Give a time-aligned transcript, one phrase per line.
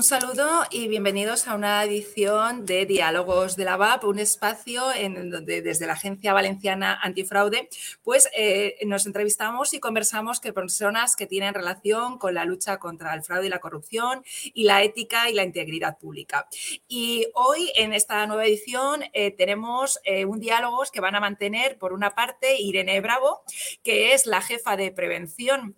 [0.00, 5.28] Un saludo y bienvenidos a una edición de Diálogos de la VAP, un espacio en
[5.28, 7.68] donde desde la Agencia Valenciana Antifraude
[8.02, 13.12] pues, eh, nos entrevistamos y conversamos con personas que tienen relación con la lucha contra
[13.12, 14.22] el fraude y la corrupción
[14.54, 16.48] y la ética y la integridad pública.
[16.88, 21.76] Y hoy en esta nueva edición eh, tenemos eh, un diálogo que van a mantener
[21.76, 23.42] por una parte Irene Bravo,
[23.82, 25.76] que es la jefa de prevención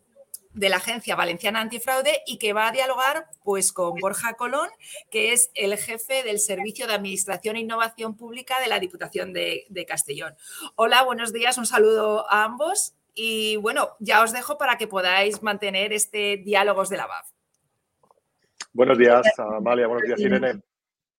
[0.55, 4.69] de la Agencia Valenciana Antifraude y que va a dialogar pues, con Borja Colón,
[5.11, 9.67] que es el jefe del Servicio de Administración e Innovación Pública de la Diputación de,
[9.89, 10.35] Castellón.
[10.77, 15.43] Hola, buenos días, un saludo a ambos y bueno, ya os dejo para que podáis
[15.43, 17.29] mantener este diálogos de la BAF.
[18.73, 20.63] Buenos días, Amalia, buenos días, Irene.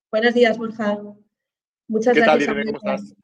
[0.10, 0.98] Buenos días, Borja.
[1.88, 2.48] Muchas ¿Qué gracias.
[2.48, 2.74] Tal, Irene?
[2.74, 3.16] ¿Cómo estás?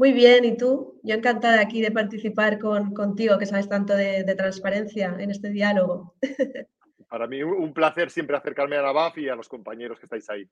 [0.00, 0.98] Muy bien, ¿y tú?
[1.02, 6.14] Yo encantada aquí de participar con, contigo, que sabes tanto de, transparencia en este diálogo.
[7.10, 10.30] Para mí un placer siempre acercarme a la BAF y a los compañeros que estáis
[10.30, 10.48] ahí.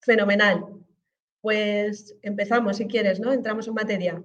[0.00, 0.64] Fenomenal.
[1.42, 3.30] Pues empezamos, si quieres, ¿no?
[3.30, 4.22] Entramos en materia.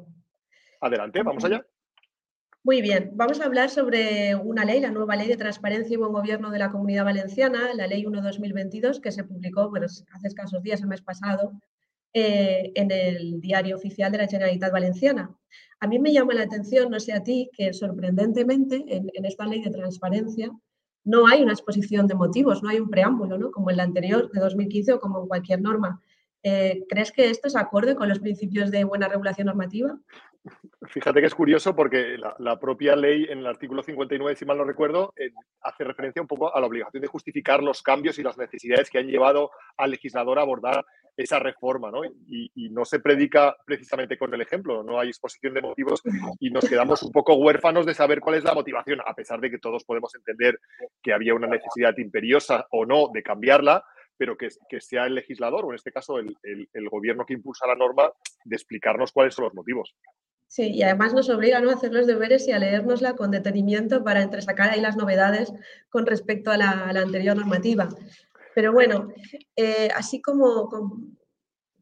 [0.79, 1.65] Adelante, vamos allá.
[2.63, 6.13] Muy bien, vamos a hablar sobre una ley, la nueva ley de transparencia y buen
[6.13, 10.79] gobierno de la Comunidad Valenciana, la ley 1-2022, que se publicó bueno, hace escasos días,
[10.79, 11.51] el mes pasado,
[12.13, 15.35] eh, en el diario oficial de la Generalitat Valenciana.
[15.79, 19.61] A mí me llama la atención, no sé a ti, que sorprendentemente en, esta ley
[19.61, 20.51] de transparencia
[21.03, 23.51] no hay una exposición de motivos, no hay un preámbulo, ¿no?
[23.51, 26.01] como en la anterior de 2015 o como en cualquier norma.
[26.43, 29.99] Eh, ¿Crees que esto es acorde con los principios de buena regulación normativa?
[30.87, 34.65] Fíjate que es curioso porque la, propia ley en el artículo 59, si mal no
[34.65, 35.31] recuerdo, eh,
[35.61, 38.99] hace referencia un poco a la obligación de justificar los cambios y las necesidades que
[38.99, 42.03] han llevado al legislador a abordar esa reforma, ¿no?
[42.03, 46.01] Y, no se predica precisamente con el ejemplo, no hay exposición de motivos
[46.39, 49.51] y nos quedamos un poco huérfanos de saber cuál es la motivación, a pesar de
[49.51, 50.59] que todos podemos entender
[51.03, 53.83] que había una necesidad imperiosa o no de cambiarla,
[54.17, 56.35] pero que, sea el legislador, o en este caso el,
[56.89, 58.11] gobierno que impulsa la norma,
[58.45, 59.95] de explicarnos cuáles son los motivos.
[60.47, 64.21] Sí, y además nos obligan a hacer los deberes y a leérnosla con detenimiento para
[64.21, 65.51] entresacar ahí las novedades
[65.89, 67.89] con respecto a la anterior normativa.
[68.53, 69.13] Pero bueno,
[69.55, 70.69] eh, así como,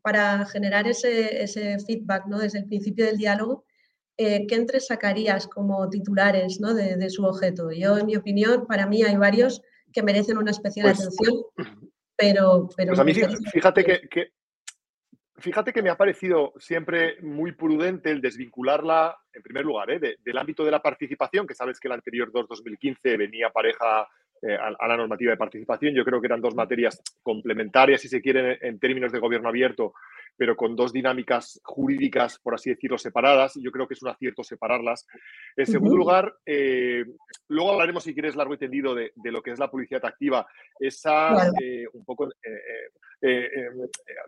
[0.02, 2.40] para generar ese, feedback ¿no?
[2.40, 3.66] desde el principio del diálogo,
[4.18, 6.74] eh, ¿qué entre sacarías como titulares ¿no?
[6.74, 7.72] de, su objeto?
[7.72, 9.62] Yo, en mi opinión, para mí hay varios
[9.92, 11.68] que merecen una especial pues, atención, pues,
[12.22, 12.70] pero...
[12.76, 13.14] pero pues a mí,
[13.52, 14.32] fíjate que,
[15.38, 20.00] fíjate que me ha parecido siempre muy prudente el desvincularla, en primer lugar, ¿eh?
[20.00, 24.08] del ámbito de la participación, que sabes que el anterior 2-2015 venía pareja
[24.44, 25.94] eh, a, la normativa de participación.
[25.94, 29.94] Yo creo que eran dos materias complementarias, si se quiere, en términos de gobierno abierto,
[30.38, 33.58] pero con dos dinámicas jurídicas, por así decirlo, separadas.
[33.58, 35.06] Y yo creo que es un acierto separarlas.
[35.56, 37.06] En segundo lugar, eh,
[37.48, 40.48] luego hablaremos, si quieres, largo y tendido de, lo que es la publicidad activa.
[40.80, 42.30] Esa, eh, un poco,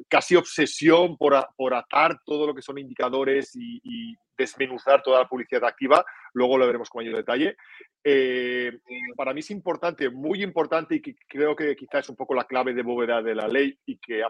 [0.07, 5.63] casi obsesión por, por, atar todo lo que son indicadores y desmenuzar toda la publicidad
[5.65, 7.55] activa, luego lo veremos con mayor detalle.
[8.03, 8.79] Eh,
[9.15, 12.43] para mí es importante, muy importante, y que creo que quizás es un poco la
[12.43, 14.21] clave de bóveda de la ley y que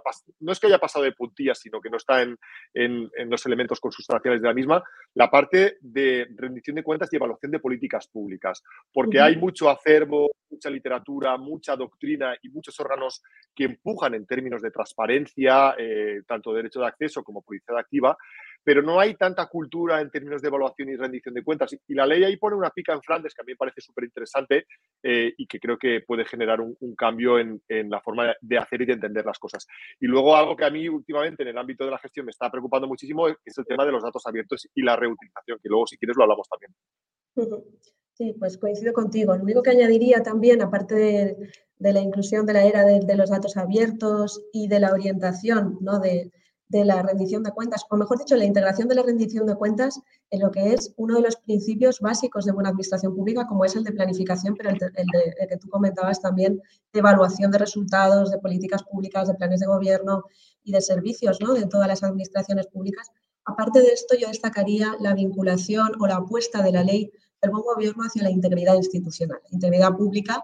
[0.41, 2.37] no es que haya pasado de puntillas, sino que no está en,
[2.73, 4.83] en, los elementos consustanciales de la misma,
[5.15, 10.29] la parte de rendición de cuentas y evaluación de políticas públicas, porque hay mucho acervo,
[10.49, 13.23] mucha literatura, mucha doctrina y muchos órganos
[13.55, 18.15] que empujan en términos de transparencia, eh, tanto derecho de acceso como publicidad activa,
[18.63, 21.75] pero no hay tanta cultura en términos de evaluación y rendición de cuentas.
[21.87, 24.05] Y la ley ahí pone una pica en Flandes que a mí me parece súper
[24.05, 24.65] interesante
[25.03, 28.85] eh, y que creo que puede generar un, cambio en, la forma de hacer y
[28.85, 29.67] de entender las cosas.
[29.99, 32.49] Y luego algo que a mí últimamente en el ámbito de la gestión me está
[32.49, 35.97] preocupando muchísimo es el tema de los datos abiertos y la reutilización, que luego si
[35.97, 37.65] quieres lo hablamos también.
[38.13, 39.35] Sí, pues coincido contigo.
[39.35, 43.31] Lo único que añadiría también, aparte de, la inclusión de la era de, de, los
[43.31, 45.99] datos abiertos y de la orientación ¿no?
[45.99, 46.31] de,
[46.69, 49.99] de la rendición de cuentas, o mejor dicho, la integración de la rendición de cuentas
[50.29, 53.75] en lo que es uno de los principios básicos de buena administración pública, como es
[53.75, 56.61] el de planificación, pero el, de, que tú comentabas también,
[56.91, 60.23] de evaluación de resultados, de políticas públicas, de planes de gobierno
[60.63, 61.53] y de servicios ¿no?
[61.53, 63.11] de todas las administraciones públicas.
[63.45, 67.11] Aparte de esto, yo destacaría la vinculación o la apuesta de la ley
[67.41, 70.41] del buen gobierno hacia la integridad institucional, integridad pública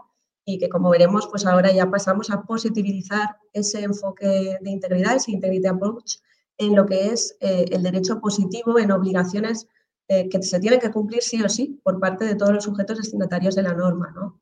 [0.53, 5.31] y que como veremos, pues ahora ya pasamos a positivizar ese enfoque de integridad, ese
[5.31, 6.15] integrity approach,
[6.57, 9.67] en lo que es eh, el derecho positivo en obligaciones
[10.07, 12.97] eh, que se tienen que cumplir sí o sí por parte de todos los sujetos
[12.97, 14.11] destinatarios de la norma.
[14.15, 14.41] ¿no?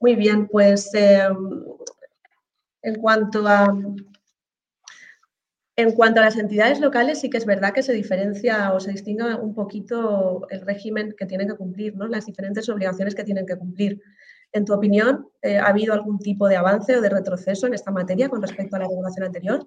[0.00, 1.62] Muy bien, pues em,
[2.82, 3.68] en cuanto a
[5.76, 8.90] en cuanto a las entidades locales, sí que es verdad que se diferencia o se
[8.90, 12.08] distingue un poquito el régimen que tienen que cumplir, ¿no?
[12.08, 14.02] las diferentes obligaciones que tienen que cumplir.
[14.52, 18.28] En tu opinión, ¿ha habido algún tipo de avance o de retroceso en esta materia
[18.28, 19.66] con respecto a la regulación anterior?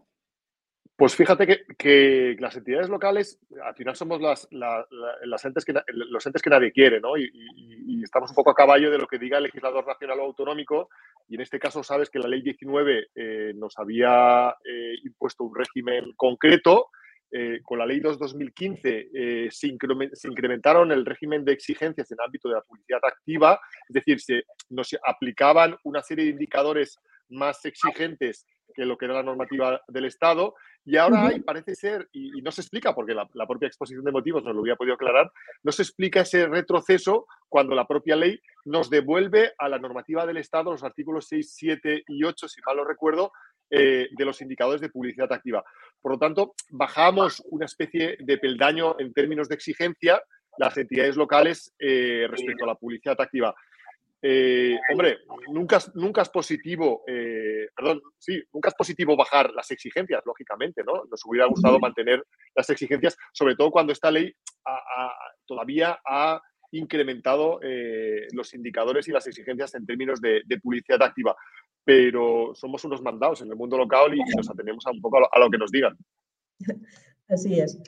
[1.01, 6.43] Pues fíjate que, las entidades locales, al final somos las, las entes que, los entes
[6.43, 7.17] que nadie quiere, ¿no?
[7.17, 10.89] Y, estamos un poco a caballo de lo que diga el legislador nacional o autonómico.
[11.27, 15.55] Y en este caso sabes que la ley 19 eh, nos había eh, impuesto un
[15.55, 16.89] régimen concreto.
[17.33, 19.67] Eh, con la ley 2-2015 se,
[20.13, 23.57] se, incrementaron el régimen de exigencias en el ámbito de la publicidad activa,
[23.87, 26.99] es decir, se nos aplicaban una serie de indicadores
[27.29, 30.55] más exigentes que lo que era la normativa del Estado.
[30.83, 34.43] Y ahora hay, parece ser, y, no se explica, porque la, propia exposición de motivos
[34.43, 35.31] no lo había podido aclarar,
[35.63, 40.37] no se explica ese retroceso cuando la propia ley nos devuelve a la normativa del
[40.37, 43.31] Estado los artículos 6, 7 y 8, si mal lo recuerdo,
[43.71, 45.63] eh, de los indicadores de publicidad activa.
[46.01, 50.21] Por lo tanto, bajamos una especie de peldaño en términos de exigencia
[50.57, 53.55] las entidades locales eh, respecto a la publicidad activa.
[54.23, 55.19] Eh, hombre,
[55.51, 61.05] nunca, nunca es positivo, eh, perdón, sí, nunca es positivo bajar las exigencias, lógicamente, ¿no?
[61.09, 62.23] Nos hubiera gustado mantener
[62.53, 64.31] las exigencias, sobre todo cuando esta ley
[65.47, 66.39] todavía ha
[66.71, 71.35] incrementado eh, los indicadores y las exigencias en términos de, publicidad activa.
[71.83, 75.39] Pero somos unos mandados en el mundo local y, nos atenemos a un poco a
[75.39, 75.97] lo que nos digan.
[77.27, 77.79] Así es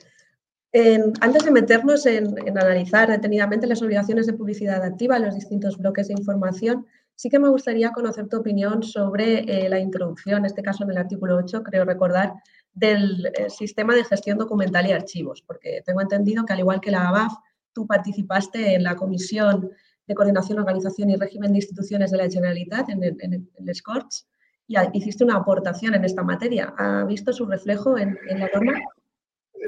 [1.20, 6.14] antes de meternos en, analizar detenidamente las obligaciones de publicidad activa los distintos bloques de
[6.14, 10.82] información, sí que me gustaría conocer tu opinión sobre eh, la introducción, en este caso
[10.82, 12.34] en el artículo 8, creo recordar,
[12.72, 16.90] del eh, sistema de gestión documental y archivos, porque tengo entendido que al igual que
[16.90, 17.32] la ABAF,
[17.72, 19.70] tú participaste en la Comisión
[20.06, 24.26] de Coordinación, Organización y Régimen de Instituciones de la Generalitat, en el, en el SCORTS,
[24.66, 26.74] y hiciste una aportación en esta materia.
[26.76, 28.74] ¿Ha visto su reflejo en, en la norma?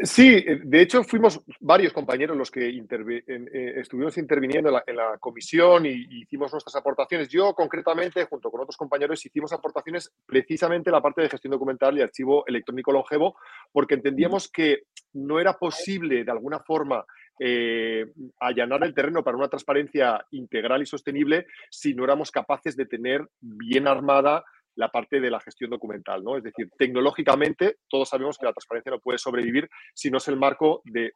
[0.02, 6.06] Sí, de hecho fuimos varios compañeros los que eh, estuvimos interviniendo en la, comisión y,
[6.20, 7.28] hicimos nuestras aportaciones.
[7.28, 11.96] Yo concretamente, junto con otros compañeros, hicimos aportaciones precisamente en la parte de gestión documental
[11.96, 13.36] y archivo electrónico longevo,
[13.72, 14.82] porque entendíamos que
[15.14, 17.02] no era posible de alguna forma
[17.38, 18.06] eh,
[18.40, 23.28] allanar el terreno para una transparencia integral y sostenible si no éramos capaces de tener
[23.40, 24.44] bien armada
[24.76, 26.36] la parte de la gestión documental, ¿no?
[26.36, 30.36] Es decir, tecnológicamente todos sabemos que la transparencia no puede sobrevivir si no es el
[30.36, 31.12] marco de,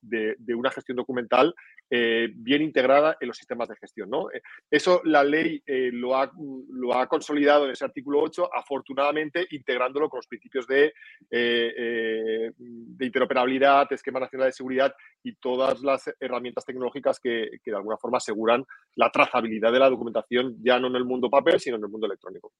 [0.54, 1.54] una gestión documental
[1.88, 4.30] eh, bien integrada en los sistemas de gestión, ¿no?
[4.30, 6.30] Eh, eso la ley eh, lo, ha,
[6.68, 10.92] lo ha consolidado en ese artículo 8, afortunadamente integrándolo con los principios de,
[11.30, 17.96] de interoperabilidad, esquema nacional de seguridad y todas las herramientas tecnológicas que, que de alguna
[17.98, 18.64] forma aseguran
[18.94, 22.06] la trazabilidad de la documentación ya no en el mundo papel, sino en el mundo
[22.06, 22.52] electrónico.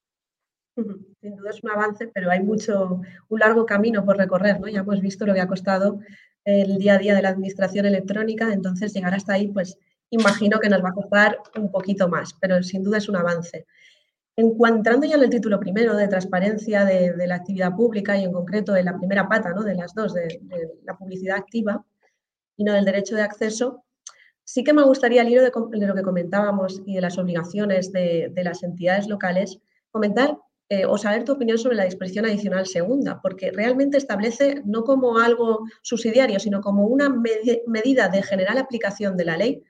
[1.21, 4.69] Sin duda es un avance, pero hay mucho, un largo camino por recorrer, ¿no?
[4.69, 6.01] Ya hemos visto lo que ha costado
[6.45, 9.79] el día a día de la administración electrónica, entonces llegar hasta ahí, pues
[10.11, 13.67] imagino que nos va a costar un poquito más, pero sin duda es un avance.
[14.37, 18.75] Entrando ya en el título primero de transparencia de, la actividad pública y en concreto
[18.75, 19.63] en la primera pata ¿no?
[19.63, 20.41] de las dos, de,
[20.85, 21.85] la publicidad activa
[22.57, 23.85] y no del derecho de acceso,
[24.45, 28.31] sí que me gustaría, al hilo de, lo que comentábamos y de las obligaciones de,
[28.33, 29.59] de las entidades locales,
[29.91, 30.37] comentar
[30.73, 35.19] eh, o saber tu opinión sobre la disposición adicional segunda, porque realmente establece no como
[35.19, 37.09] algo subsidiario, sino como una
[37.67, 39.65] medida de general aplicación de la ley,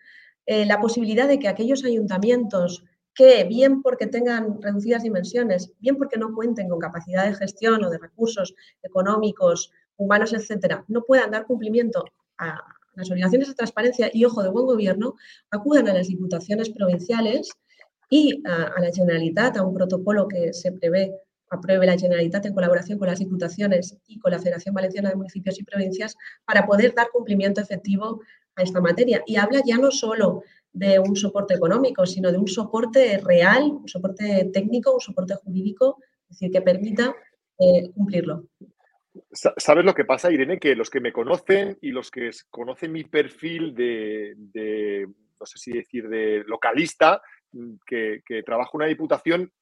[0.45, 6.19] eh, la posibilidad de que aquellos ayuntamientos que, bien porque tengan reducidas dimensiones, bien porque
[6.19, 11.47] no cuenten con capacidad de gestión o de recursos económicos, humanos, etcétera, no puedan dar
[11.47, 12.04] cumplimiento
[12.37, 12.61] a
[12.95, 15.14] las obligaciones de transparencia y, ojo, de buen gobierno,
[15.50, 17.52] acudan a las diputaciones provinciales
[18.11, 21.14] y a, la Generalitat, a un protocolo que se prevé,
[21.49, 25.59] apruebe la Generalitat en colaboración con las diputaciones y con la Federación Valenciana de Municipios
[25.59, 28.21] y Provincias para poder dar cumplimiento efectivo
[28.57, 29.23] a esta materia.
[29.26, 33.88] Y habla ya no solo de un soporte económico, sino de un soporte real, un
[33.88, 35.99] soporte técnico, un soporte jurídico,
[36.29, 37.14] es decir, que permita
[37.59, 38.47] eh, cumplirlo.
[39.33, 40.59] ¿Sabes lo que pasa, Irene?
[40.59, 45.09] Que los que me conocen y los que conocen mi perfil de, de
[45.40, 49.52] no sé si decir, de localista, Mm, que, trabaja una diputación,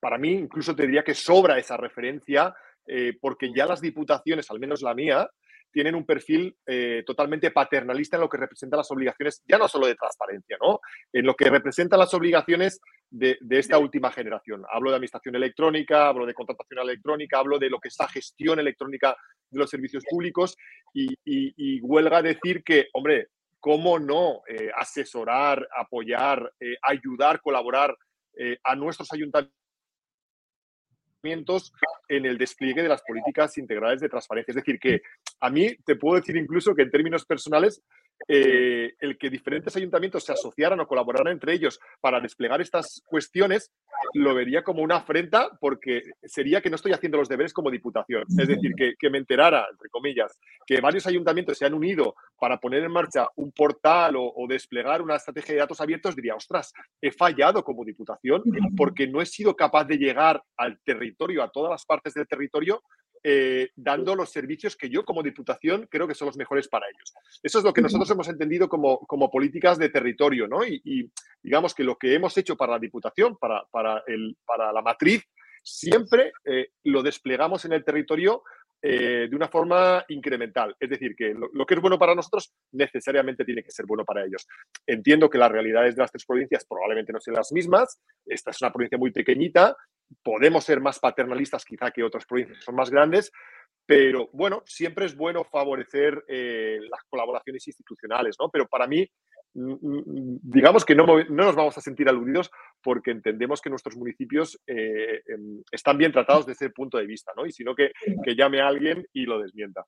[0.00, 2.54] para mí incluso te diría que sobra esa referencia,
[2.86, 5.28] eh, porque ya las diputaciones, al menos la mía,
[5.72, 9.86] tienen un perfil eh, totalmente paternalista en lo que representa las obligaciones, ya no solo
[9.86, 10.80] de transparencia, ¿no?
[11.12, 14.64] En lo que representan las obligaciones de, esta última generación.
[14.70, 18.58] Hablo de administración electrónica, hablo de contratación electrónica, hablo de lo que es la gestión
[18.58, 19.16] electrónica
[19.50, 20.56] de los servicios públicos
[20.94, 23.28] y, y huelga decir que, hombre,
[23.66, 27.98] cómo no eh, asesorar, apoyar, eh, ayudar, colaborar
[28.38, 29.50] eh, a nuestros ayuntamientos
[32.08, 34.52] en el despliegue de las políticas integrales de transparencia.
[34.52, 35.00] Es decir, que
[35.40, 37.82] a mí te puedo decir incluso que en términos personales
[38.28, 43.70] eh, el que diferentes ayuntamientos se asociaran o colaboraran entre ellos para desplegar estas cuestiones,
[44.14, 48.24] lo vería como una afrenta porque sería que no estoy haciendo los deberes como diputación.
[48.28, 52.82] Es decir, que, me enterara, entre comillas, que varios ayuntamientos se han unido para poner
[52.82, 57.12] en marcha un portal o, o desplegar una estrategia de datos abiertos, diría, ostras, he
[57.12, 58.42] fallado como diputación
[58.76, 62.82] porque no he sido capaz de llegar al territorio, a todas las partes del territorio,
[63.28, 67.12] eh, dando los servicios que yo como Diputación creo que son los mejores para ellos.
[67.42, 70.64] Eso es lo que nosotros hemos entendido como, como políticas de territorio, ¿no?
[70.64, 71.10] Y,
[71.42, 75.24] digamos que lo que hemos hecho para la Diputación, para, para, el, para la matriz,
[75.60, 78.44] siempre eh, lo desplegamos en el territorio
[78.80, 80.76] eh, de una forma incremental.
[80.78, 84.24] Es decir, que lo, que es bueno para nosotros necesariamente tiene que ser bueno para
[84.24, 84.46] ellos.
[84.86, 88.00] Entiendo que las realidades de las tres provincias probablemente no sean las mismas.
[88.24, 89.76] Esta es una provincia muy pequeñita
[90.22, 93.32] podemos ser más paternalistas quizá que otras provincias son más grandes,
[93.86, 98.50] pero bueno, siempre es bueno favorecer eh, las colaboraciones institucionales, ¿no?
[98.50, 99.08] Pero para mí,
[99.54, 102.50] mm, mm, digamos que no, nos vamos a sentir aludidos
[102.82, 107.32] porque entendemos que nuestros municipios eh, em, están bien tratados desde ese punto de vista,
[107.36, 107.46] ¿no?
[107.46, 107.92] Y sino que,
[108.24, 109.84] que llame a alguien y lo desmienta.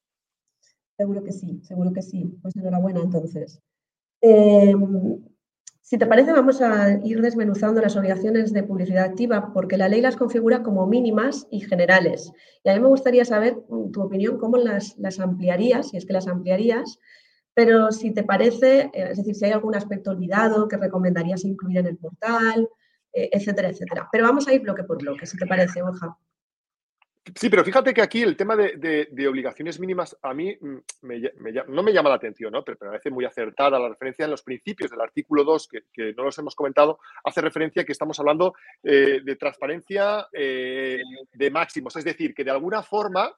[0.96, 2.38] Seguro que sí, seguro que sí.
[2.42, 3.60] Pues enhorabuena entonces.
[4.20, 5.24] Em,
[5.88, 10.02] si te parece, vamos a ir desmenuzando las obligaciones de publicidad activa porque la ley
[10.02, 12.30] las configura como mínimas y generales.
[12.62, 16.04] Y a mí me gustaría saber mm, tu opinión, cómo las, las ampliarías, si es
[16.04, 16.98] que las ampliarías,
[17.54, 21.78] pero si te parece, eh, es decir, si hay algún aspecto olvidado que recomendarías incluir
[21.78, 22.68] en el portal,
[23.14, 24.10] eh, etcétera, etcétera.
[24.12, 26.18] Pero vamos a ir bloque por bloque, si te parece, Borja.
[27.34, 30.76] Sí, pero fíjate que aquí el tema de, obligaciones mínimas a mí mm,
[31.68, 32.64] no me llama la atención, ¿no?
[32.64, 36.24] pero me parece muy acertada la referencia en los principios del artículo 2, que, no
[36.24, 42.04] los hemos comentado, hace referencia que estamos hablando eh, de transparencia eh, de máximos, es
[42.04, 43.34] decir, que de alguna forma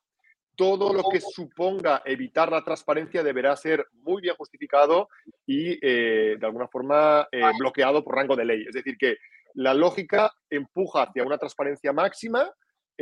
[0.57, 5.09] todo lo que suponga evitar la transparencia deberá ser muy bien justificado
[5.47, 7.27] y eh, de alguna forma
[7.59, 8.65] bloqueado por rango de ley.
[8.69, 9.17] Es decir, que
[9.55, 12.53] la lógica empuja hacia una transparencia máxima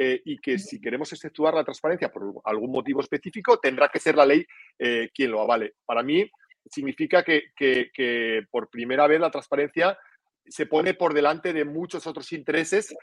[0.01, 4.15] eh, y que si queremos exceptuar la transparencia por algún motivo específico, tendrá que ser
[4.15, 4.47] la ley
[4.79, 5.75] eh, quien lo avale.
[5.85, 6.25] Para mí
[6.71, 9.99] significa que, por primera vez la transparencia
[10.47, 12.95] se pone por delante de muchos otros intereses,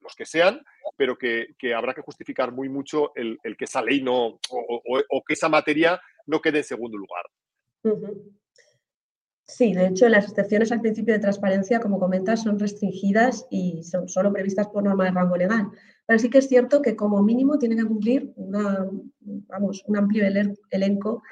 [0.00, 0.60] los que sean,
[0.98, 5.48] pero que, habrá que justificar muy mucho el, que esa ley no, o, que esa
[5.48, 7.24] materia no quede en segundo lugar.
[9.46, 14.06] Sí, de hecho, las excepciones al principio de transparencia, como comentas, son restringidas y son
[14.06, 15.70] solo previstas por norma de rango legal.
[16.06, 18.86] Pero sí que es cierto que como mínimo tiene que cumplir una,
[19.20, 20.24] vamos, un amplio
[20.70, 21.22] elenco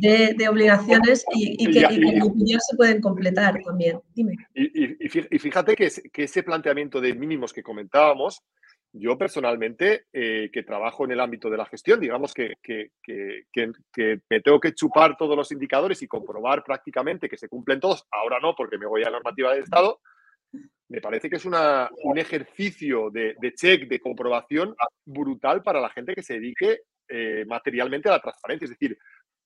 [0.00, 4.00] de, obligaciones y, que, y, se pueden completar también.
[4.14, 4.36] Dime.
[4.54, 8.42] Y, fíjate que, ese planteamiento de mínimos que comentábamos,
[8.92, 12.90] yo personalmente, eh, que trabajo en el ámbito de la gestión, digamos que, que,
[14.28, 18.38] me tengo que chupar todos los indicadores y comprobar prácticamente que se cumplen todos, ahora
[18.40, 20.00] no, porque me voy a la normativa del Estado,
[20.88, 24.74] me parece que es una, un ejercicio de, de, check, de comprobación
[25.04, 28.66] brutal para la gente que se dedique eh, materialmente a la transparencia.
[28.66, 28.96] Es decir,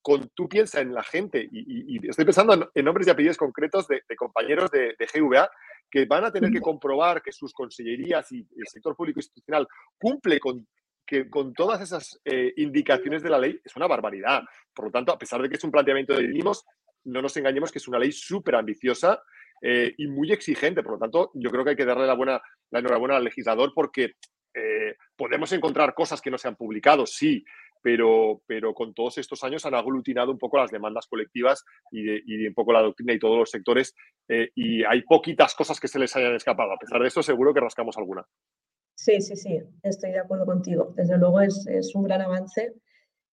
[0.01, 4.01] con tú piensas en la gente, y, estoy pensando en, nombres y apellidos concretos de,
[4.15, 5.49] compañeros de, GVA,
[5.89, 9.67] que van a tener que comprobar que sus consellerías y el sector público institucional
[9.99, 10.65] cumple con,
[11.05, 14.41] que, con todas esas eh, indicaciones de la ley, es una barbaridad.
[14.73, 16.65] Por lo tanto, a pesar de que es un planteamiento de mínimos,
[17.03, 19.21] no nos engañemos que es una ley súper ambiciosa
[19.61, 20.81] eh, y muy exigente.
[20.81, 22.41] Por lo tanto, yo creo que hay que darle la, buena,
[22.71, 24.13] la enhorabuena al legislador porque
[24.53, 27.43] eh, podemos encontrar cosas que no se han publicado, sí,
[27.81, 32.53] pero, pero con todos estos años han aglutinado un poco las demandas colectivas y, un
[32.53, 33.95] poco la doctrina y todos los sectores
[34.27, 36.73] eh, y hay poquitas cosas que se les hayan escapado.
[36.73, 38.25] A pesar de eso, seguro que rascamos alguna.
[38.95, 40.93] Sí, sí, sí, estoy de acuerdo contigo.
[40.95, 42.73] Desde luego es, es un gran avance.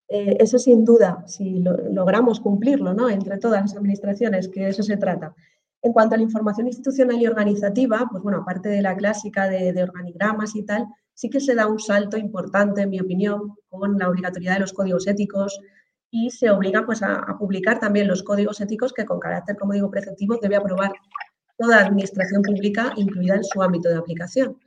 [0.09, 3.11] eso sin duda, si logramos cumplirlo ¿no?
[3.11, 5.35] entre todas las administraciones, que de eso se trata,
[5.83, 9.83] en cuanto a la información institucional y organizativa, pues bueno, aparte de la clásica de,
[9.83, 14.09] organigramas y tal, sí que se da un salto importante, en mi opinión, con la
[14.09, 15.61] obligatoriedad de los códigos éticos
[16.11, 19.91] y se obliga pues, a, publicar también los códigos éticos que con carácter, como digo,
[19.91, 20.93] preceptivo debe aprobar
[21.57, 24.59] toda administración pública, incluida en su ámbito de aplicación.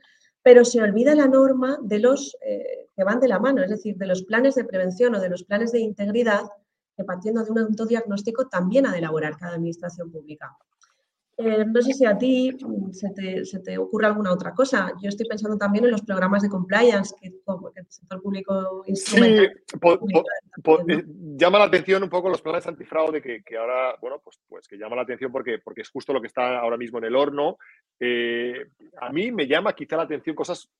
[0.42, 3.96] Pero se olvida la norma de los eh, que van de la mano, es decir,
[3.96, 6.42] de los planes de prevención o de los planes de integridad
[6.96, 10.54] que partiendo de un autodiagnóstico también ha de elaborar cada administración pública.
[11.38, 14.92] Eh, no sé si a ti mm, se te, ocurre alguna otra cosa.
[15.02, 19.50] Yo estoy pensando también en los programas de compliance que, el sector público instrumenta.
[19.66, 19.78] Sí,
[20.88, 21.04] eh,
[21.36, 24.76] llama la atención un poco los planes antifraude que, que, ahora, bueno, pues, pues que
[24.76, 27.56] llama la atención porque, porque es justo lo que está ahora mismo en el horno.
[27.98, 28.66] Eh,
[29.00, 30.70] a mí me llama quizá la atención cosas,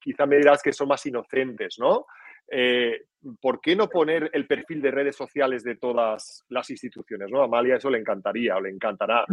[0.00, 2.06] quizá me dirás que son más inocentes, ¿no?
[2.50, 3.06] Eh,
[3.40, 7.30] ¿por qué no poner el perfil de redes sociales de todas las instituciones?
[7.30, 7.40] ¿no?
[7.40, 9.24] A Amalia eso le encantaría o le encantará.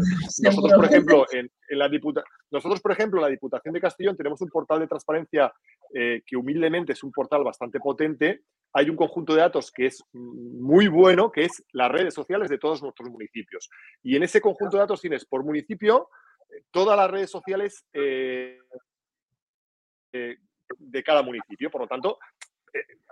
[0.44, 1.90] Nosotros, por ejemplo, en, la
[2.52, 5.52] Nosotros, por ejemplo, en la Diputación de Castellón tenemos un portal de transparencia
[5.94, 8.42] eh, que humildemente es un portal bastante potente.
[8.74, 12.58] Hay un conjunto de datos que es muy bueno, que es las redes sociales de
[12.58, 13.70] todos nuestros municipios.
[14.02, 16.08] Y en ese conjunto de datos tienes por municipio
[16.50, 18.58] eh, todas las redes sociales eh,
[20.14, 21.70] de cada municipio.
[21.70, 22.18] Por lo tanto,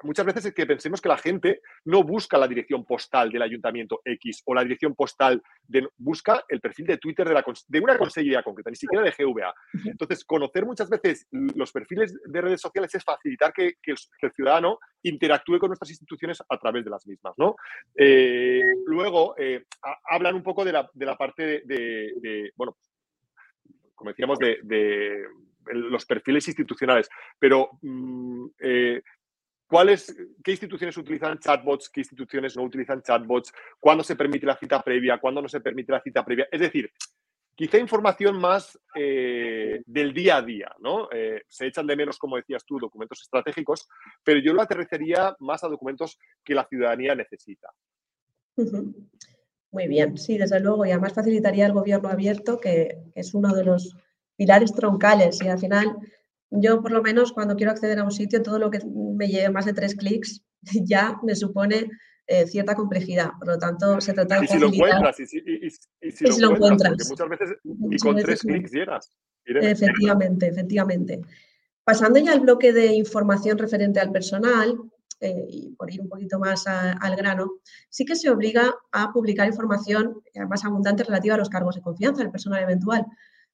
[0.04, 4.02] muchas veces es que pensemos que la gente no busca la dirección postal del ayuntamiento
[4.04, 5.88] X o la dirección postal de...
[5.98, 9.54] Busca el perfil de Twitter de, la, de una consellería concreta, ni siquiera de GVA.
[9.86, 15.60] Entonces, conocer muchas veces los perfiles de redes sociales es facilitar que, el, ciudadano interactúe
[15.60, 17.34] con nuestras instituciones a través de las mismas.
[17.38, 17.56] ¿no?
[17.96, 19.66] Eh, luego, eh,
[20.10, 22.78] hablan un poco de la, parte de, bueno,
[23.96, 25.26] como decíamos, de,
[25.72, 28.48] los perfiles institucionales, pero mm,
[29.70, 31.92] ¿Cuáles, ¿Qué instituciones utilizan chatbots?
[31.92, 33.54] ¿Qué instituciones no utilizan chatbots?
[33.80, 35.20] ¿Cuándo se permite la cita previa?
[35.20, 36.48] ¿Cuándo no se permite la cita previa?
[36.52, 36.92] Es decir,
[37.54, 41.08] quizá información más eh, del día a día, ¿no?
[41.12, 43.88] Eh, se echan de menos, como decías tú, documentos estratégicos,
[44.24, 47.70] pero yo lo aterrizaría más a documentos que la ciudadanía necesita.
[49.72, 53.66] Muy bien, sí, desde luego, y además facilitaría el gobierno abierto, que es uno de
[53.66, 53.96] los
[54.36, 55.96] pilares troncales y al final
[56.52, 59.50] yo, por lo menos, cuando quiero acceder a un sitio, todo lo que me lleve
[59.50, 60.44] más de tres clics
[60.86, 61.90] ya me supone
[62.28, 63.32] eh, cierta complejidad.
[63.38, 64.46] Por lo tanto, se trata de.
[64.46, 68.42] Y si lo encuentras, y si, y, lo, encuentras, porque muchas veces y con tres
[68.42, 69.12] clics llegas.
[69.46, 71.22] Efectivamente, efectivamente.
[71.84, 74.78] Pasando ya al bloque de información referente al personal,
[75.22, 77.54] eh, y por ir un poquito más al grano,
[77.90, 82.22] sí que se obliga a publicar información más abundante relativa a los cargos de confianza
[82.22, 83.06] del personal eventual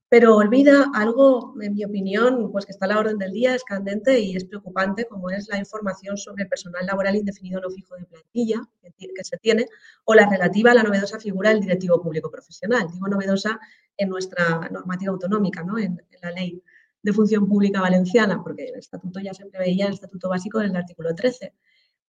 [0.08, 3.63] pero olvida algo, en mi opinión, pues que está a la orden del día, es
[3.63, 7.96] candente y es preocupante, como es la información sobre el personal laboral indefinido no fijo
[7.96, 8.62] de plantilla
[8.98, 9.65] que, se tiene,
[10.04, 12.88] o la relativa a la novedosa figura del directivo público profesional.
[12.91, 13.60] Digo novedosa
[13.98, 15.80] en nuestra normativa autonómica, ¿no?
[15.80, 16.62] en, en la ley
[17.02, 21.13] de función pública valenciana, porque el estatuto ya se preveía, el estatuto básico del artículo
[21.13, 21.54] 13.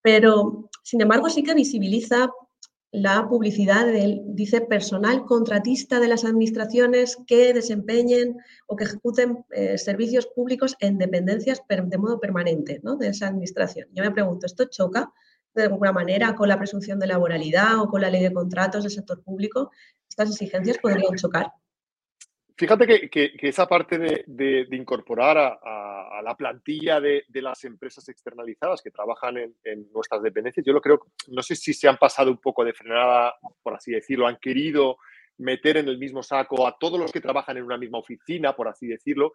[0.03, 2.31] Pero, sin embargo, sí que visibiliza
[2.97, 9.77] la publicidad del, dice, personal contratista de las administraciones que desempeñen o que ejecuten eh,
[9.77, 12.97] servicios públicos en dependencias de modo permanente ¿no?
[12.97, 13.89] de esa administración.
[13.93, 15.13] Yo me pregunto, ¿esto choca
[15.55, 18.93] de alguna manera con la presunción de laboralidad o con la ley de contratos del
[18.93, 19.71] sector público?
[20.09, 21.53] ¿Estas exigencias podrían chocar?
[22.59, 29.37] Fíjate que, esa parte de, incorporar a, la plantilla de, las empresas externalizadas que trabajan
[29.37, 32.73] en, nuestras dependencias, yo lo creo, no sé si se han pasado un poco de
[32.73, 34.97] frenada, por así decirlo, han querido
[35.39, 38.69] meter en el mismo saco a todos los que trabajan en una misma oficina, por
[38.69, 39.35] así decirlo.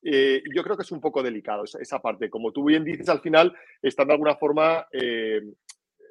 [0.00, 2.30] Eh, yo creo que es un poco delicado esa, parte.
[2.30, 3.52] Como tú bien dices, al final
[3.82, 5.40] están de alguna forma eh,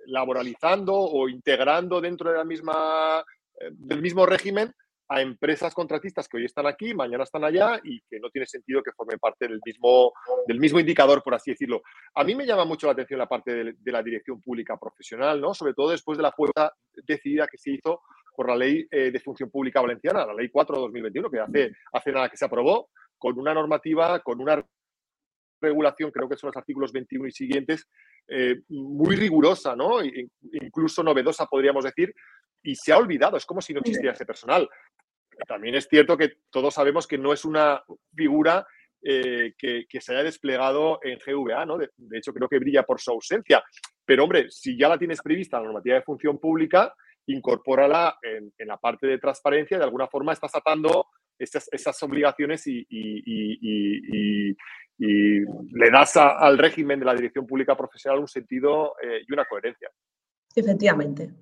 [0.08, 2.46] laboralizando o integrando dentro eh,
[3.72, 4.74] del mismo régimen
[5.10, 8.84] a empresas contratistas que hoy están aquí, mañana están allá y que no tiene sentido
[8.84, 10.14] que formen parte del mismo,
[10.48, 11.82] del mismo indicador, por así decirlo.
[12.14, 15.54] A mí me llama mucho la atención la parte de, la dirección pública profesional, ¿no?
[15.56, 16.72] sobre todo después de la fuerza
[17.08, 18.02] decidida que se hizo
[18.36, 21.72] por la Ley eh, de Función Pública Valenciana, la Ley 4 de 2021, que hace,
[21.92, 24.64] hace nada que se aprobó, con una normativa, con una
[25.62, 27.88] regulación, creo que son los artículos 21 y siguientes,
[28.28, 30.04] eh, muy rigurosa, ¿no?
[30.04, 32.14] incluso novedosa, podríamos decir,
[32.64, 34.70] y se ha olvidado, es como si no existiera ese personal.
[35.48, 37.82] También es cierto que todos sabemos que no es una
[38.14, 38.66] figura
[39.02, 41.78] eh, que, se haya desplegado en GVA, ¿no?
[41.78, 43.64] De, hecho, creo que brilla por su ausencia.
[44.04, 46.94] Pero, hombre, si ya la tienes prevista la normativa de función pública,
[47.28, 51.08] incorpórala en, la parte de transparencia, de alguna forma estás atando
[51.40, 52.86] esas, esas obligaciones y,
[55.00, 59.90] le das al régimen de la dirección pública profesional un sentido eh, y una coherencia.
[60.54, 61.34] Efectivamente.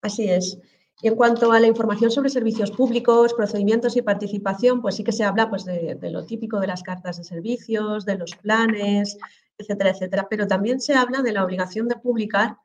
[0.00, 0.58] Así es.
[1.02, 5.12] Y en cuanto a la información sobre servicios públicos, procedimientos y participación, pues sí que
[5.12, 9.18] se habla pues, de, lo típico de las cartas de servicios, de los planes,
[9.58, 10.26] etcétera, etcétera.
[10.30, 12.56] Pero también se habla de la obligación de publicar,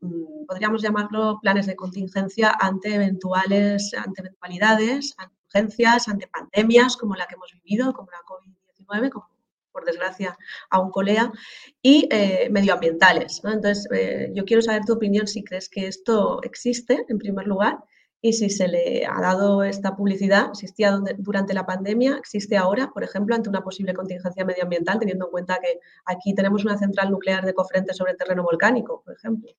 [0.00, 7.14] mm, podríamos llamarlo planes de contingencia ante eventuales, ante eventualidades, ante urgencias, ante pandemias como
[7.14, 9.28] la que hemos vivido, como la COVID-19, como
[9.72, 10.36] por desgracia,
[10.70, 11.32] a un colea,
[11.80, 13.40] y eh, medioambientales.
[13.44, 17.78] Entonces, eh, yo quiero saber tu opinión si crees que esto existe, en primer lugar,
[18.22, 23.02] y si se le ha dado esta publicidad, existía durante la pandemia, existe ahora, por
[23.04, 27.46] ejemplo, ante una posible contingencia medioambiental, teniendo en cuenta que aquí tenemos una central nuclear
[27.46, 29.52] de cofrente sobre terreno volcánico, por ejemplo.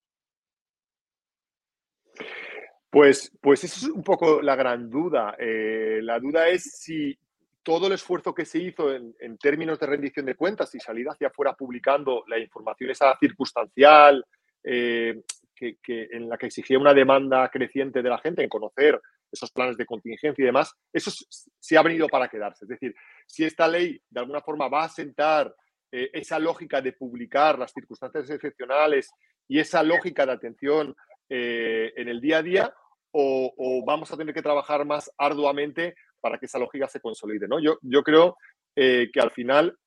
[2.91, 5.35] Pues, pues eso es un poco la gran duda.
[5.39, 7.17] Eh, la duda es si
[7.63, 11.27] todo el esfuerzo que se hizo en, términos de rendición de cuentas y salida hacia
[11.27, 14.25] afuera publicando la información esa circunstancial,
[14.63, 15.21] eh,
[15.55, 18.99] que, en la que exigía una demanda creciente de la gente en conocer
[19.31, 21.11] esos planes de contingencia y demás, eso
[21.59, 22.65] se ha venido para quedarse.
[22.65, 22.93] Es decir,
[23.25, 25.55] si esta ley de alguna forma va a sentar
[25.91, 29.11] eh, esa lógica de publicar las circunstancias excepcionales
[29.47, 30.95] y esa lógica de atención
[31.29, 32.73] eh, en el día a día,
[33.11, 37.47] o, vamos a tener que trabajar más arduamente para que esa lógica se consolide.
[37.47, 37.59] ¿no?
[37.59, 38.37] Yo, yo creo
[38.75, 39.77] eh, que al final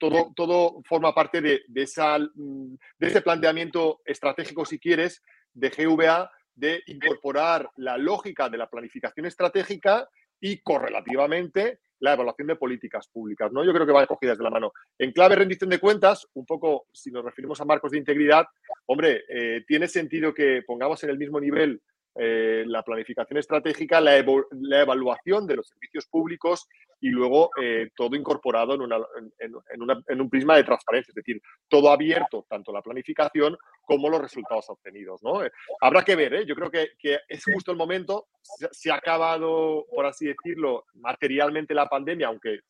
[0.00, 5.22] todo, todo forma parte de, mm, de ese planteamiento estratégico, si quieres,
[5.54, 10.08] de GVA, de incorporar la lógica de la planificación estratégica
[10.40, 13.52] y correlativamente la evaluación de políticas públicas.
[13.52, 13.64] ¿no?
[13.64, 14.72] Yo creo que van cogidas de la mano.
[14.98, 18.46] En clave rendición de cuentas, un poco, si nos referimos a marcos de integridad,
[18.86, 21.80] hombre, eh, tiene sentido que pongamos en el mismo nivel
[22.18, 26.66] eh, la planificación estratégica, la, evaluación de los servicios públicos
[26.98, 32.72] y luego eh, todo incorporado en, un prisma de transparencia, es decir, todo abierto, tanto
[32.72, 35.22] la planificación como los resultados obtenidos.
[35.22, 35.44] ¿no?
[35.44, 35.50] Eh,
[35.82, 36.88] habrá que ver, yo creo que,
[37.28, 38.28] es justo el momento,
[38.70, 42.60] se, ha acabado, por así decirlo, materialmente la pandemia, aunque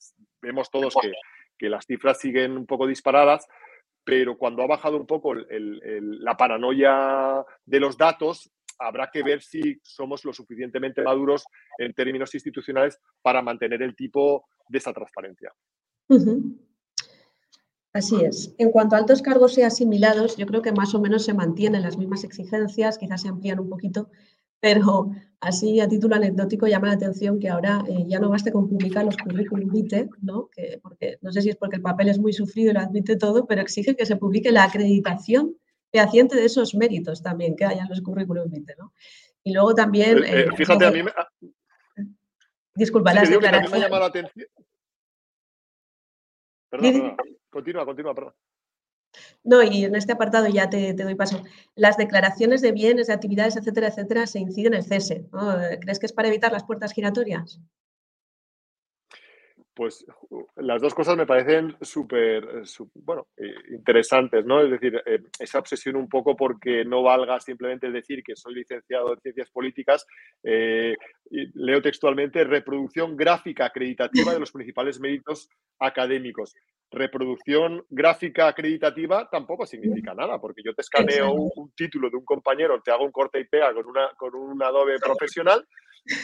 [0.43, 1.13] vemos todos que,
[1.57, 3.47] que las cifras siguen un poco disparadas,
[4.03, 9.79] pero cuando ha bajado un poco la paranoia de los datos, habrá que ver si
[9.83, 11.45] somos lo suficientemente maduros
[11.79, 15.53] en términos institucionales para mantener el tipo de esa transparencia.
[17.93, 18.55] Así es.
[18.59, 21.83] En cuanto a altos cargos y asimilados, yo creo que más o menos se mantienen
[21.83, 24.11] las mismas exigencias, quizás se amplían un poquito,
[24.61, 28.69] pero así a título anecdótico llama la atención que ahora eh, ya no baste con
[28.69, 30.49] publicar los currículum vitae, ¿no?
[30.49, 33.17] Que porque, no sé si es porque el papel es muy sufrido y lo admite
[33.17, 35.57] todo, pero exige que se publique la acreditación
[35.91, 38.93] fehaciente de esos méritos también que hay en los currículums ¿no?
[39.43, 40.19] Y luego también...
[40.25, 41.13] Eh, eh, fíjate, a mí me...
[42.75, 43.71] Disculpa, las declaraciones...
[43.71, 44.47] me llama la atención...
[46.69, 47.17] Perdón,
[47.49, 48.35] Continúa, continúa, perdón.
[49.45, 51.43] No, y en este apartado ya te, doy paso.
[51.75, 55.27] Las declaraciones de bienes, de actividades, etcétera, etcétera, se inciden en el cese.
[55.81, 57.61] ¿Crees que es para evitar las puertas giratorias?
[59.77, 60.07] Pues
[60.57, 64.63] las dos cosas me parecen súper, eh, bueno, eh, interesantes, ¿no?
[64.63, 69.13] Es decir, eh, esa obsesión un poco porque no valga simplemente decir que soy licenciado
[69.13, 70.07] en ciencias políticas,
[70.43, 76.55] leo textualmente, reproducción gráfica acreditativa de los principales méritos académicos.
[76.91, 82.81] Reproducción gráfica acreditativa tampoco significa nada, porque yo te escaneo un, título de un compañero,
[82.81, 85.67] te hago un corte y pega con, una, con un Adobe profesional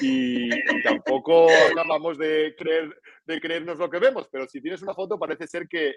[0.01, 0.49] y,
[0.83, 5.47] tampoco acabamos de, creer, de creernos lo que vemos, pero si tienes una foto parece
[5.47, 5.95] ser que,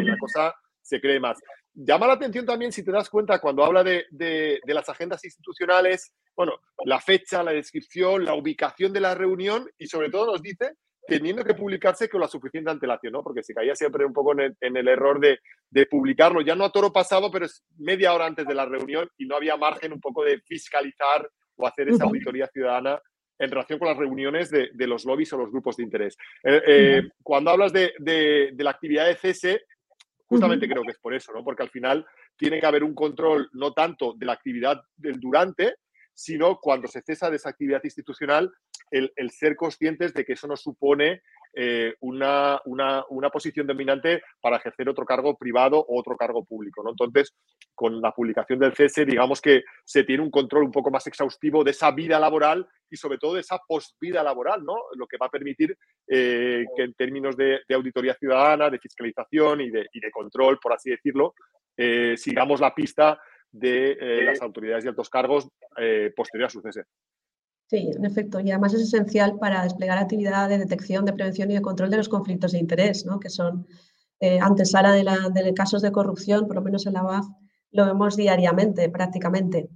[0.00, 1.38] la cosa se cree más.
[1.74, 6.60] Llama la atención también, si te das cuenta, cuando habla de, las agendas institucionales, bueno,
[6.84, 10.74] la fecha, la descripción, la ubicación de la reunión y sobre todo nos dice
[11.06, 13.22] teniendo que publicarse con la suficiente antelación, ¿no?
[13.22, 15.38] Porque se caía siempre un poco en el, error de,
[15.70, 19.08] de, publicarlo, ya no a toro pasado, pero es media hora antes de la reunión
[19.16, 21.26] y no había margen un poco de fiscalizar
[21.58, 23.00] o hacer esa auditoría ciudadana
[23.38, 26.16] en relación con las reuniones de, los lobbies o los grupos de interés.
[26.42, 27.92] Eh, eh, cuando hablas de,
[28.56, 29.62] la actividad de cese,
[30.26, 31.44] justamente creo que es por eso, ¿no?
[31.44, 35.76] Porque al final tiene que haber un control no tanto de la actividad del durante,
[36.14, 38.50] sino cuando se cesa de esa actividad institucional,
[38.90, 41.22] el, ser conscientes de que eso nos supone
[41.54, 46.82] eh, una, una, posición dominante para ejercer otro cargo privado o otro cargo público.
[46.82, 46.90] ¿no?
[46.90, 47.34] Entonces,
[47.74, 51.64] con la publicación del cese, digamos que se tiene un control un poco más exhaustivo
[51.64, 54.74] de esa vida laboral y sobre todo de esa posvida laboral, ¿no?
[54.94, 59.70] lo que va a permitir eh, que en términos de, auditoría ciudadana, de fiscalización y
[59.70, 61.34] de, control, por así decirlo,
[61.76, 65.48] eh, sigamos la pista de las autoridades y altos cargos
[66.14, 66.82] posterior a su cese.
[67.68, 71.54] Sí, en efecto, y además es esencial para desplegar actividad de detección, de prevención y
[71.54, 73.20] de control de los conflictos de interés, ¿no?
[73.20, 73.66] que son
[74.20, 77.26] eh, antesala de, la, de, casos de corrupción, por lo menos en la UAF
[77.70, 79.68] lo vemos diariamente, prácticamente.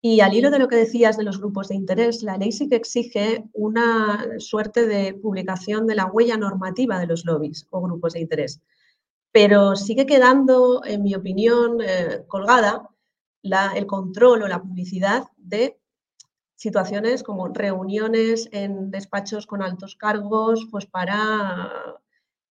[0.00, 2.70] Y al hilo de lo que decías de los grupos de interés, la ley sí
[2.70, 8.14] que exige una suerte de publicación de la huella normativa de los lobbies o grupos
[8.14, 8.62] de interés.
[9.30, 12.88] Pero sigue quedando, en mi opinión, eh, colgada
[13.42, 15.78] el control o la publicidad de
[16.56, 21.70] situaciones como reuniones en despachos con altos cargos, pues para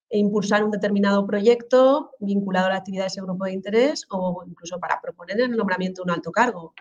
[0.10, 4.80] impulsar un determinado proyecto vinculado a la actividad de ese grupo de interés o incluso
[4.80, 6.74] para proponer el nombramiento de un alto cargo.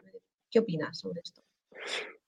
[0.50, 1.42] ¿Qué opinas sobre esto?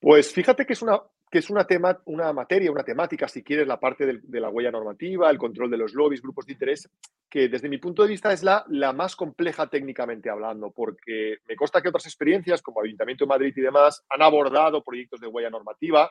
[0.01, 3.67] Pues fíjate que es una, que es una, tema, una materia, una temática, si quieres,
[3.67, 6.89] la parte de, la huella normativa, el control de los lobbies, grupos de interés,
[7.29, 11.57] que desde mi punto de vista es la, la más compleja técnicamente hablando, porque me
[11.57, 15.51] consta que otras experiencias, como Ayuntamiento de Madrid y demás, han abordado proyectos de huella
[15.51, 16.11] normativa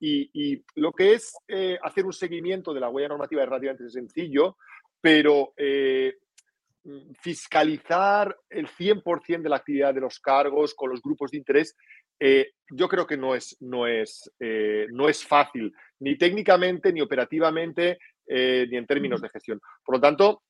[0.00, 4.56] Y, lo que es eh, hacer un seguimiento de la huella normativa es relativamente sencillo,
[5.00, 6.16] pero eh,
[7.20, 11.76] fiscalizar el 100% de la actividad de los cargos con los grupos de interés,
[12.18, 14.30] eh, yo creo que no es, no, es,
[14.90, 17.98] no es fácil, ni técnicamente, ni operativamente,
[18.28, 19.60] ni en términos de gestión.
[19.84, 20.42] Por lo tanto,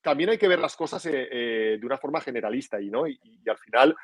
[0.00, 3.06] también hay que ver las cosas de una forma generalista y, ¿no?
[3.06, 3.94] y al final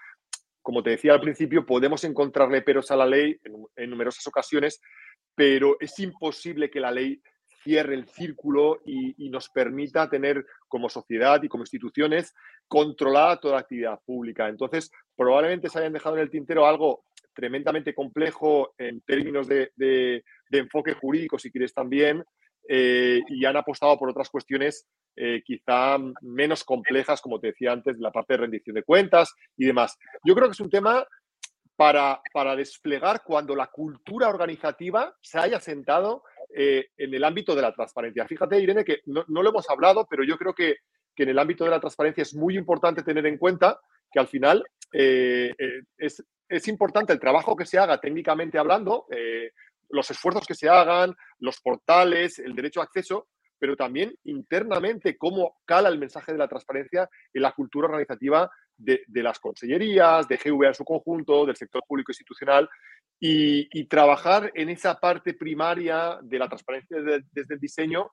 [0.65, 3.39] como te decía al principio, podemos encontrarle peros a la ley
[3.77, 4.81] en, numerosas ocasiones,
[5.35, 7.21] pero es imposible que la ley
[7.65, 12.33] cierre el círculo y, nos permita tener como sociedad y como instituciones
[12.69, 14.49] controlada toda la actividad pública.
[14.49, 20.23] Entonces, probablemente se hayan dejado en el tintero algo tremendamente complejo en términos de,
[20.53, 22.23] enfoque jurídico, si quieres también,
[22.69, 27.99] eh, y han apostado por otras cuestiones eh, quizá menos complejas, como te decía antes,
[27.99, 29.97] la parte de rendición de cuentas y demás.
[30.25, 31.05] Yo creo que es un tema
[31.77, 36.23] para, para desplegar cuando la cultura organizativa se haya sentado
[36.57, 38.27] eh, en el ámbito de la transparencia.
[38.27, 40.77] Fíjate, Irene, que no, lo hemos hablado, pero yo creo que,
[41.17, 44.65] en el ámbito de la transparencia es muy importante tener en cuenta que al final
[44.93, 45.55] eh,
[45.97, 49.07] es, es, importante el trabajo que se haga técnicamente hablando,
[49.91, 55.57] los esfuerzos que se hagan, los portales, el derecho a acceso, pero también internamente cómo
[55.65, 60.69] cala el mensaje de la transparencia en la cultura organizativa de, las consellerías, de GVA
[60.69, 62.69] en su conjunto, del sector público institucional,
[63.21, 68.11] y, trabajar en esa parte primaria de la transparencia desde el diseño,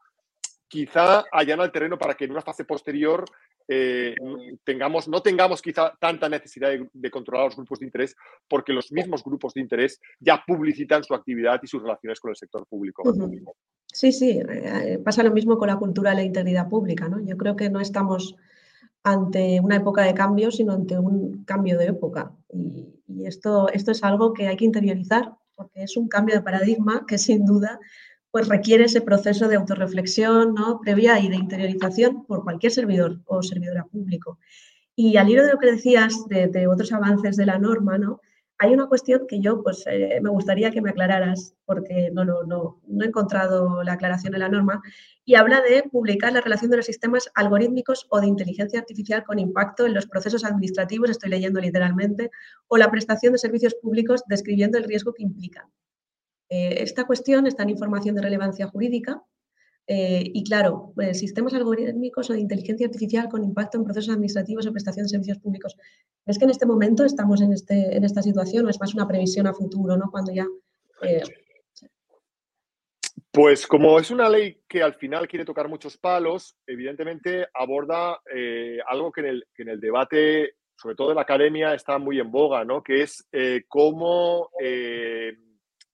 [0.68, 3.26] quizá allana el terreno para que en una fase posterior
[3.68, 4.16] eh,
[4.64, 8.16] tengamos, no tengamos quizá tanta necesidad de, controlar los grupos de interés,
[8.48, 12.36] porque los mismos grupos de interés ya publicitan su actividad y sus relaciones con el
[12.36, 13.04] sector público.
[13.88, 17.08] Sí, sí, eh, pasa lo mismo con la cultura de la integridad pública.
[17.08, 17.20] ¿no?
[17.22, 18.36] Yo creo que no estamos
[19.04, 22.32] ante una época de cambio, sino ante un cambio de época.
[22.54, 22.88] Y,
[23.26, 27.18] esto, esto es algo que hay que interiorizar, porque es un cambio de paradigma que
[27.18, 27.80] sin duda
[28.32, 30.80] pues requiere ese proceso de autorreflexión ¿no?
[30.80, 34.40] previa y de interiorización por cualquier servidor o servidora público.
[34.96, 38.22] Y al hilo de lo que decías de, de otros avances de la norma, ¿no?
[38.64, 42.24] Hay una cuestión que yo pues, eh, me gustaría que me aclararas, porque no,
[43.02, 44.84] he encontrado la aclaración en la norma,
[45.26, 49.40] y habla de publicar la relación de los sistemas algorítmicos o de inteligencia artificial con
[49.40, 52.30] impacto en los procesos administrativos, estoy leyendo literalmente,
[52.68, 55.66] o la prestación de servicios públicos describiendo el riesgo que implican.
[56.50, 59.24] Eh, esta cuestión está en información de relevancia jurídica
[59.88, 64.66] eh, y claro, pues, sistemas algorítmicos o de inteligencia artificial con impacto en procesos administrativos
[64.68, 65.76] o prestación de servicios públicos.
[66.26, 69.08] ¿Es que en este momento estamos en, este, en esta situación o es más una
[69.08, 70.10] previsión a futuro, ¿no?
[70.12, 70.46] Cuando ya...
[71.02, 71.24] Eh,
[73.32, 78.80] pues como es una ley que al final quiere tocar muchos palos, evidentemente aborda eh,
[78.86, 82.20] algo que en, el, que en, el, debate, sobre todo en la academia, está muy
[82.20, 82.84] en boga, ¿no?
[82.84, 83.26] Que es
[83.70, 84.50] cómo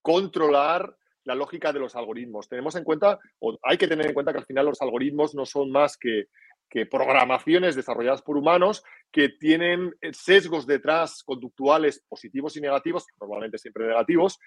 [0.01, 0.96] controlar
[1.27, 2.47] la lógica de los algoritmos.
[2.47, 5.45] Tenemos en cuenta, o hay que tener en cuenta que al final los algoritmos no
[5.45, 6.27] son más que,
[6.69, 13.87] que programaciones desarrolladas por humanos que tienen sesgos detrás conductuales positivos y negativos, normalmente siempre
[13.87, 14.39] negativos,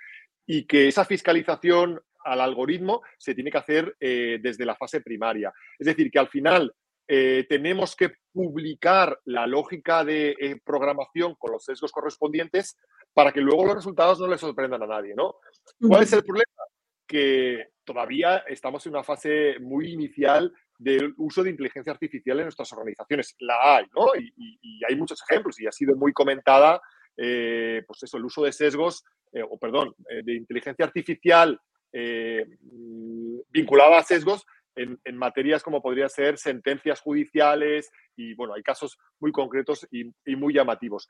[0.47, 5.53] y que esa fiscalización al algoritmo se tiene que hacer eh, desde la fase primaria.
[5.79, 6.75] Es decir, que al final
[7.13, 12.79] eh, tenemos que publicar la lógica de eh, programación con los sesgos correspondientes
[13.13, 15.37] para que luego los resultados no le sorprendan a nadie, ¿no?
[15.81, 16.47] ¿Cuál es el problema?
[17.07, 22.73] Que todavía estamos en una fase muy inicial del uso de inteligencia artificial en nuestras
[22.73, 23.35] organizaciones.
[23.41, 24.07] La hay, ¿no?
[24.17, 26.81] Y, hay muchos ejemplos y ha sido muy comentada,
[27.17, 31.61] eh, pues eso, el uso de sesgos, eh, o perdón, eh, de inteligencia artificial
[33.51, 34.47] vinculada a sesgos
[34.77, 40.37] en, materias como podría ser sentencias judiciales y, bueno, hay casos muy concretos y, y
[40.37, 41.09] muy llamativos.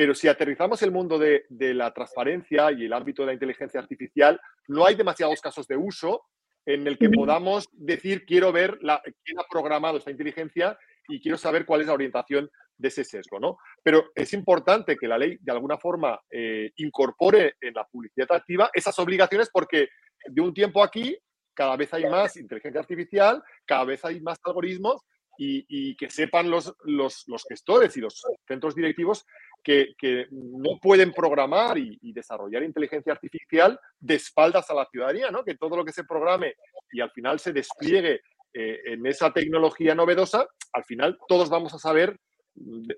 [0.00, 4.40] Pero si aterrizamos el mundo de, la transparencia y el ámbito de la inteligencia artificial,
[4.66, 6.22] no hay demasiados casos de uso
[6.64, 11.36] en el que podamos decir, quiero ver la, quién ha programado esta inteligencia y quiero
[11.36, 13.38] saber cuál es la orientación de ese sesgo.
[13.38, 13.58] ¿no?
[13.82, 18.70] Pero es importante que la ley, de alguna forma, eh, incorpore en la publicidad activa
[18.72, 19.90] esas obligaciones porque
[20.24, 21.14] de un tiempo aquí
[21.52, 25.02] cada vez hay más inteligencia artificial, cada vez hay más algoritmos
[25.42, 29.24] y, que sepan los, los, los, gestores y los centros directivos
[29.62, 35.44] que, no pueden programar y, desarrollar inteligencia artificial de espaldas a la ciudadanía, ¿no?
[35.44, 36.54] que todo lo que se programe
[36.92, 38.20] y al final se despliegue
[38.52, 42.18] eh, en esa tecnología novedosa, al final todos vamos a saber,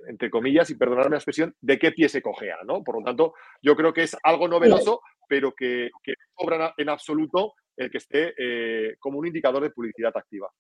[0.09, 2.59] entre comillas, y perdonadme la expresión, de qué pie se cojea.
[2.65, 2.83] ¿no?
[2.83, 6.89] Por lo tanto, yo creo que es algo novedoso, pero que, que no cobra en
[6.89, 10.51] absoluto el que esté eh, como un indicador de publicidad activa.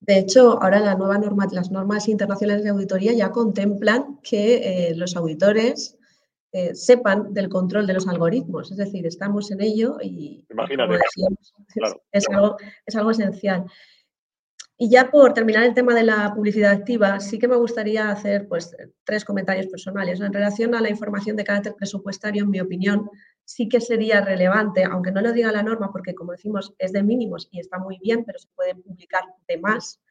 [0.00, 4.94] De hecho, ahora la nueva norma, las normas internacionales de auditoría ya contemplan que eh,
[4.94, 5.98] los auditores
[6.52, 8.70] eh, sepan del control de los algoritmos.
[8.70, 10.46] Es decir, estamos en ello y,
[12.12, 12.56] es, algo,
[12.86, 13.66] es algo esencial.
[14.80, 18.46] Y ya por terminar el tema de la publicidad activa, sí que me gustaría hacer
[18.46, 20.20] pues, tres comentarios personales.
[20.20, 23.10] En relación a la información de carácter presupuestario, en mi opinión,
[23.48, 27.02] sí que sería relevante, aunque no lo diga la norma, porque como decimos es de
[27.02, 30.02] mínimos y está muy bien, pero se puede publicar de más,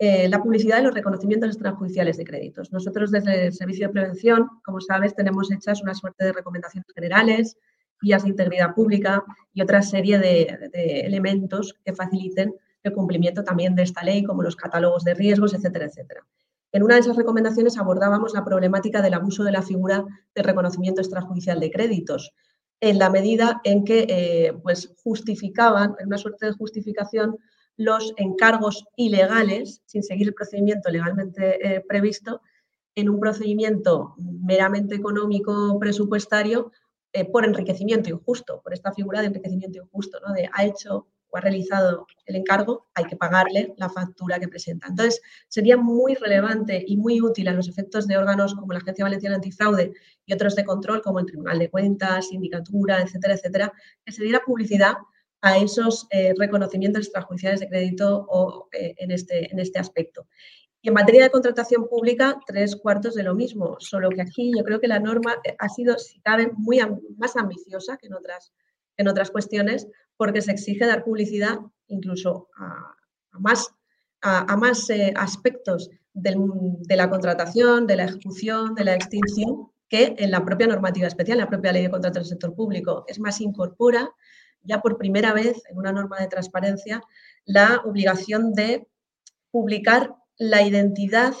[0.00, 2.72] eh, la publicidad y los reconocimientos extrajudiciales de créditos.
[2.72, 7.56] Nosotros desde el Servicio de Prevención, como sabes, tenemos hechas una suerte de recomendaciones generales,
[8.02, 9.22] vías de integridad pública
[9.54, 14.42] y otra serie de, de elementos que faciliten el cumplimiento también de esta ley, como
[14.42, 16.26] los catálogos de riesgos, etcétera, etcétera.
[16.72, 21.00] En una de esas recomendaciones abordábamos la problemática del abuso de la figura de reconocimiento
[21.00, 22.32] extrajudicial de créditos,
[22.80, 27.38] en la medida en que eh, pues justificaban, en una suerte de justificación,
[27.76, 32.42] los encargos ilegales, sin seguir el procedimiento legalmente eh, previsto,
[32.94, 36.72] en un procedimiento meramente económico presupuestario
[37.12, 40.32] eh, por enriquecimiento injusto, por esta figura de enriquecimiento injusto, ¿no?
[40.32, 44.88] de ha hecho o ha realizado el encargo, hay que pagarle la factura que presenta.
[44.88, 49.04] Entonces, sería muy relevante y muy útil a los efectos de órganos como la Agencia
[49.04, 49.92] Valenciana Antifraude
[50.26, 53.72] y otros de control como el Tribunal de Cuentas, Sindicatura, etcétera, etcétera,
[54.04, 54.94] que se diera publicidad
[55.42, 60.26] a esos eh, reconocimientos extrajudiciales de crédito o, eh, en, este, en este aspecto.
[60.82, 64.64] Y en materia de contratación pública, tres cuartos de lo mismo, solo que aquí yo
[64.64, 66.80] creo que la norma eh, ha sido, si cabe, muy
[67.16, 68.52] más ambiciosa que en otras,
[68.96, 69.88] en otras cuestiones,
[70.20, 72.94] porque se exige dar publicidad incluso a,
[73.38, 73.70] más,
[74.20, 80.30] a, más eh, aspectos de la contratación, de la ejecución, de la extinción, que en
[80.30, 83.06] la propia normativa especial, en la propia ley de contratos del sector público.
[83.08, 84.10] Es más, incorpora
[84.62, 87.00] ya por primera vez en una norma de transparencia
[87.46, 88.86] la obligación de
[89.50, 91.32] publicar la identidad,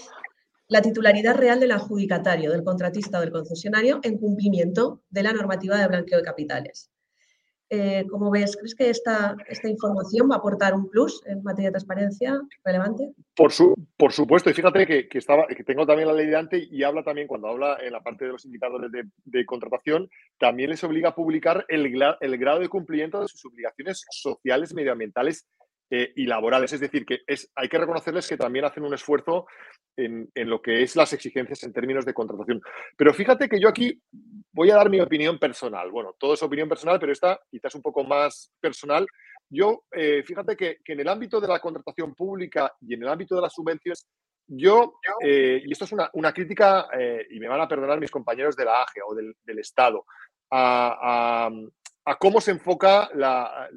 [0.68, 5.76] la titularidad real del adjudicatario, del contratista o del concesionario en cumplimiento de la normativa
[5.76, 6.90] de blanqueo de capitales.
[7.72, 8.56] Eh, ¿Cómo ves?
[8.56, 13.12] ¿Crees que esta, esta información va a aportar un plus en materia de transparencia relevante?
[13.36, 16.58] Por, su, por supuesto, y fíjate que, estaba, que tengo también la ley de ante
[16.68, 20.82] y habla también, cuando habla en la parte de los indicadores de, contratación, también les
[20.82, 21.86] obliga a publicar el,
[22.20, 25.46] el, grado de cumplimiento de sus obligaciones sociales, medioambientales
[25.90, 26.72] eh, y laborales.
[26.72, 29.46] Es decir, que es, hay que reconocerles que también hacen un esfuerzo
[29.96, 32.62] en, en lo que es las exigencias en términos de contratación.
[32.96, 34.00] Pero fíjate que yo aquí
[34.52, 35.90] voy a dar mi opinión personal.
[35.90, 39.06] Bueno, todo es opinión personal, pero esta quizás un poco más personal.
[39.48, 43.34] Yo, eh, fíjate que, en el ámbito de la contratación pública y en el ámbito
[43.34, 44.06] de las subvenciones,
[44.46, 48.56] yo, eh, y esto es una, crítica, eh, y me van a perdonar mis compañeros
[48.56, 50.04] de la AGE o del, Estado,
[50.50, 51.50] a,
[52.18, 53.68] cómo se enfoca la,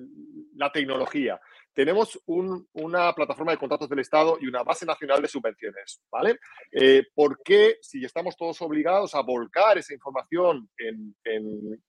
[0.55, 1.39] la tecnología
[1.73, 6.39] tenemos una plataforma de contratos del Estado y una base nacional de subvenciones, ¿vale?
[6.71, 11.15] Eh, ¿Por qué, si estamos todos obligados a volcar esa información en,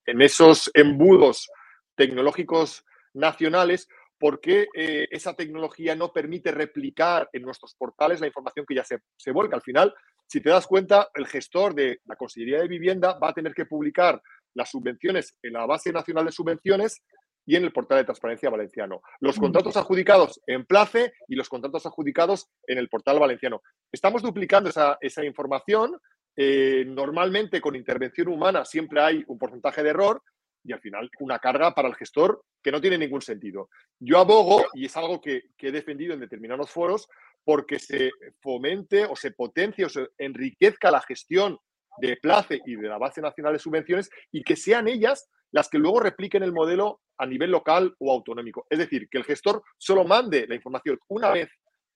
[0.05, 1.49] esos embudos
[1.95, 8.65] tecnológicos nacionales, por qué eh, esa tecnología no permite replicar en nuestros portales la información
[8.65, 9.55] que ya se, se volca?
[9.55, 9.93] Al final,
[10.25, 13.65] si te das cuenta, el gestor de la Consejería de Vivienda va a tener que
[13.65, 14.19] publicar
[14.55, 17.03] las subvenciones en la base nacional de subvenciones
[17.45, 19.01] y en el portal de transparencia valenciano.
[19.19, 23.61] Los contratos adjudicados en Place y los contratos adjudicados en el portal valenciano.
[23.91, 25.97] Estamos duplicando esa, información.
[26.37, 30.21] Eh, normalmente con intervención humana siempre hay un porcentaje de error
[30.65, 33.69] y al final una carga para el gestor que no tiene ningún sentido.
[33.99, 37.07] Yo abogo, y es algo que, que he defendido en determinados foros,
[37.43, 41.59] porque se fomente o se potencie o se enriquezca la gestión
[41.99, 45.77] de Place y de la base nacional de subvenciones y que sean ellas las que
[45.77, 48.65] luego repliquen el modelo a nivel local o autonómico.
[48.69, 51.49] Es decir, que el gestor solo mande la información una vez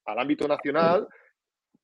[0.06, 1.08] al ámbito nacional,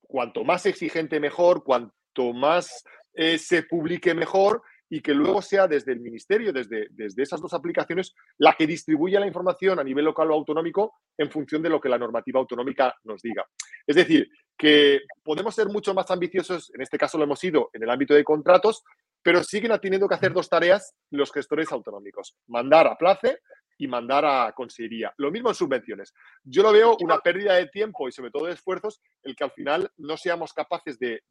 [0.02, 5.94] cuanto más exigente mejor, cuanto más eh, se publique mejor y que luego sea desde
[5.94, 10.32] el ministerio, desde, desde esas dos aplicaciones, la que distribuya la información a nivel local
[10.32, 13.46] o autonómico en función de lo que la normativa autonómica nos diga.
[13.88, 17.84] Es decir, que podemos ser mucho más ambiciosos, en este caso lo hemos sido en
[17.84, 18.84] el ámbito de contratos,
[19.26, 23.40] pero siguen teniendo que hacer dos tareas los gestores autonómicos, mandar a place
[23.76, 25.16] y mandar a consejería.
[25.18, 26.14] Lo mismo en subvenciones.
[26.44, 29.52] Yo lo veo una pérdida de tiempo y sobre todo de esfuerzos el que al
[29.52, 31.24] final no seamos capaces de,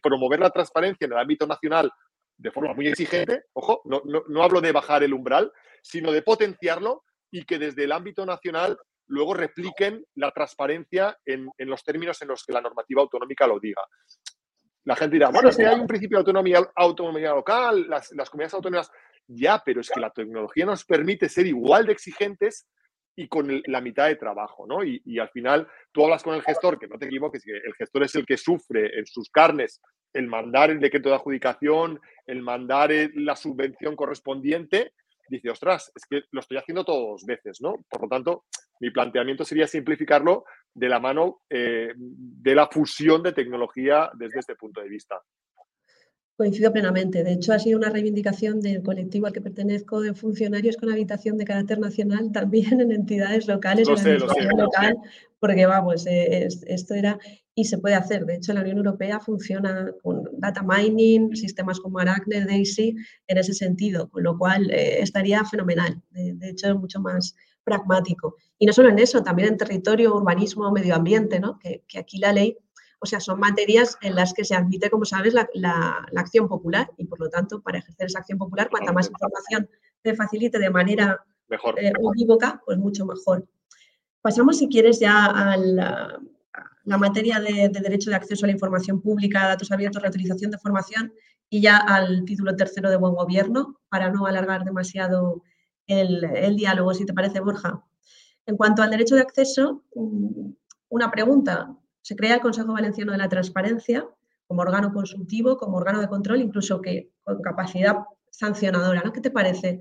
[0.00, 1.90] promover la transparencia en el ámbito nacional
[2.36, 5.52] de forma muy exigente, ojo, no, hablo de bajar el umbral,
[5.82, 7.02] sino de potenciarlo
[7.32, 12.28] y que desde el ámbito nacional luego repliquen la transparencia en, en, los términos en
[12.28, 13.82] los que la normativa autonómica lo diga.
[14.84, 18.90] La gente dirá, bueno, si hay un principio de autonomía, autonomía local, las, comunidades autónomas,
[19.26, 22.66] ya, pero es que la tecnología nos permite ser igual de exigentes
[23.16, 24.82] y con la mitad de trabajo, ¿no?
[24.82, 28.04] Y, al final tú hablas con el gestor, que no te equivoques, que el gestor
[28.04, 29.80] es el que sufre en sus carnes
[30.12, 34.92] el mandar el decreto de adjudicación, el mandar la subvención correspondiente,
[35.28, 37.84] dice, ostras, es que lo estoy haciendo dos veces, ¿no?
[37.88, 38.44] Por lo tanto,
[38.80, 44.54] mi planteamiento sería simplificarlo de la mano eh, de la fusión de tecnología desde este
[44.54, 45.20] punto de vista.
[46.36, 47.22] Coincido plenamente.
[47.22, 51.36] De hecho, ha sido una reivindicación del colectivo al que pertenezco de funcionarios con habitación
[51.36, 54.96] de carácter nacional, también en entidades locales, lo sé, lo sé, local,
[55.38, 57.18] porque vamos, eh, esto era
[57.54, 58.24] y se puede hacer.
[58.24, 62.96] De hecho, la Unión Europea funciona con data mining, sistemas como Aracne, DAISY,
[63.26, 66.00] en ese sentido, con lo cual eh, estaría fenomenal.
[66.08, 68.36] De, de, hecho, es mucho más pragmático.
[68.58, 71.58] Y no solo en eso, también en territorio, urbanismo, medio ambiente, ¿no?
[71.58, 72.56] que, que aquí la ley
[73.02, 77.06] o sea, son materias en las que se admite, como sabes, la, acción popular y
[77.06, 79.68] por lo tanto, para ejercer esa acción popular, cuanta más información
[80.02, 81.78] te facilite de manera mejor.
[81.78, 81.92] Eh,
[82.64, 83.48] pues mucho mejor.
[84.20, 86.20] Pasamos, si quieres, ya a la,
[86.84, 91.12] materia de, derecho de acceso a la información pública, datos abiertos, reutilización de formación
[91.48, 95.42] y ya al título tercero de buen gobierno, para no alargar demasiado
[95.90, 97.84] el, el diálogo, si te parece, Borja.
[98.46, 100.50] En cuanto al derecho de acceso, mm,
[100.90, 101.76] una pregunta.
[102.02, 104.06] Se crea el Consejo Valenciano de la Transparencia
[104.46, 107.98] como órgano consultivo, como órgano de control, incluso que con capacidad
[108.30, 109.02] sancionadora.
[109.04, 109.12] ¿no?
[109.12, 109.78] ¿Qué te parece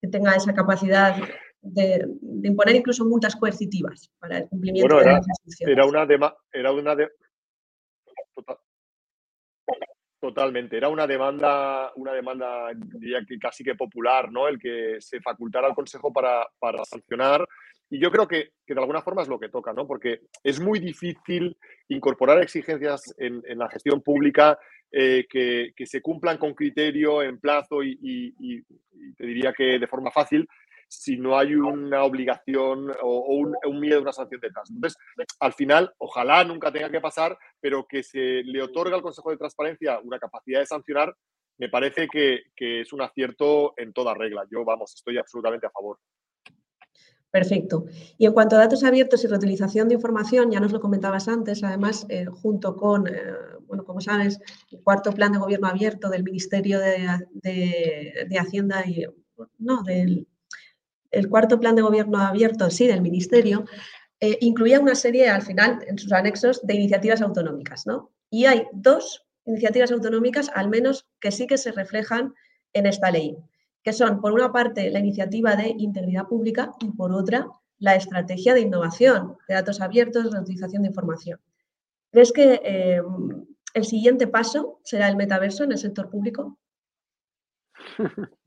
[0.00, 1.16] que tenga esa capacidad
[1.60, 2.06] de,
[2.44, 5.26] imponer incluso multas coercitivas para el cumplimiento de las
[5.60, 6.06] Era una,
[6.52, 7.08] era una de,
[10.24, 14.48] Totalmente, era una demanda, una demanda diría que casi que popular, ¿no?
[14.48, 17.46] El que se facultara al Consejo para, para sancionar
[17.90, 19.86] y yo creo que, de alguna forma es lo que toca, ¿no?
[19.86, 21.56] Porque es muy difícil
[21.88, 24.58] incorporar exigencias en, la gestión pública
[24.90, 28.64] eh, que, se cumplan con criterio, en plazo y,
[29.18, 30.48] te diría que de forma fácil,
[30.88, 34.70] si no hay una obligación o, un, miedo a una sanción detrás.
[34.70, 34.98] Entonces,
[35.40, 39.36] al final, ojalá nunca tenga que pasar, pero que se le otorga al Consejo de
[39.36, 41.14] Transparencia una capacidad de sancionar,
[41.58, 44.44] me parece que, que es un acierto en toda regla.
[44.50, 45.98] Yo, vamos, estoy absolutamente a favor.
[47.34, 47.86] Perfecto.
[48.16, 51.64] Y en cuanto a datos abiertos y reutilización de información, ya nos lo comentabas antes,
[51.64, 53.12] además, eh, junto con, eh,
[53.66, 54.38] bueno, como sabes,
[54.70, 59.04] el cuarto plan de gobierno abierto del Ministerio de, Hacienda y,
[59.58, 60.28] no, del
[61.14, 63.64] el cuarto plan de gobierno abierto, sí, del Ministerio,
[64.20, 68.10] eh, incluía una serie, al final, en sus anexos, de iniciativas autonómicas, ¿no?
[68.30, 72.34] Y hay dos iniciativas autonómicas, al menos, que sí que se reflejan
[72.72, 73.36] en esta ley
[73.84, 77.46] que son, por una parte, la iniciativa de integridad pública y, por otra,
[77.78, 81.38] la estrategia de innovación, de datos abiertos, de utilización de información.
[82.10, 83.02] ¿Crees que eh,
[83.74, 86.58] el siguiente paso será el metaverso en el sector público?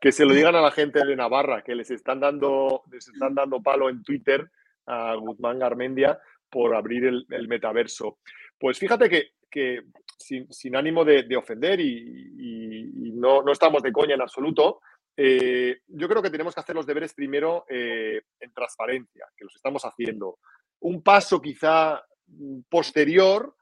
[0.00, 3.34] que se lo digan a la gente de Navarra, que les están dando, les están
[3.34, 4.50] dando palo en Twitter
[4.86, 6.18] a Guzmán Garmendia
[6.50, 8.18] por abrir el, metaverso.
[8.58, 9.82] Pues fíjate que, que
[10.18, 14.80] sin, ánimo de, ofender y, no, estamos de coña en absoluto,
[15.16, 19.56] eh, yo creo que tenemos que hacer los deberes primero eh, en transparencia, que los
[19.56, 20.38] estamos haciendo.
[20.80, 22.04] Un paso quizá
[22.68, 23.56] posterior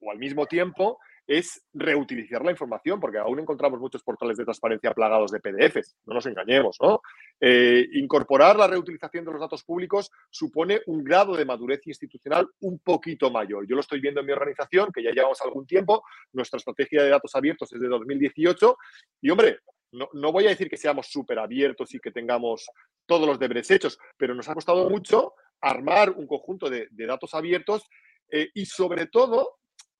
[0.00, 4.92] o al mismo tiempo es reutilizar la información, porque aún encontramos muchos portales de transparencia
[4.92, 7.00] plagados de PDFs, no nos engañemos, ¿no?
[7.40, 12.78] Eh, incorporar la reutilización de los datos públicos supone un grado de madurez institucional un
[12.78, 13.66] poquito mayor.
[13.66, 17.10] Yo lo estoy viendo en mi organización, que ya llevamos algún tiempo, nuestra estrategia de
[17.10, 18.76] datos abiertos es de 2018,
[19.22, 19.58] y hombre,
[19.92, 22.68] no, voy a decir que seamos súper abiertos y que tengamos
[23.06, 27.88] todos los deberes hechos, pero nos ha costado mucho armar un conjunto de, datos abiertos
[28.30, 29.58] eh, y sobre todo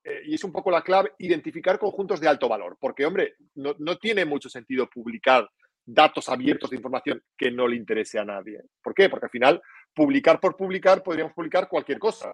[0.08, 2.76] eh, y es un poco la clave, identificar conjuntos de alto valor.
[2.78, 5.50] Porque, hombre, no, tiene mucho sentido publicar
[5.84, 8.62] datos abiertos de información que no le interese a nadie.
[8.80, 9.08] ¿Por qué?
[9.08, 9.60] Porque al final,
[9.92, 12.32] publicar por publicar, podríamos publicar cualquier cosa.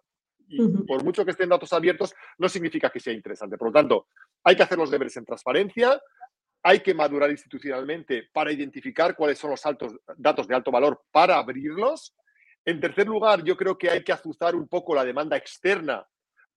[0.49, 3.57] Y por mucho que estén datos abiertos, no significa que sea interesante.
[3.57, 4.09] Por lo tanto,
[4.45, 5.99] hay que hacer los deberes en transparencia,
[6.63, 11.39] hay que madurar institucionalmente para identificar cuáles son los altos, datos de alto valor para
[11.39, 12.15] abrirlos.
[12.67, 16.07] En tercer lugar, yo creo que hay que azuzar un poco la demanda externa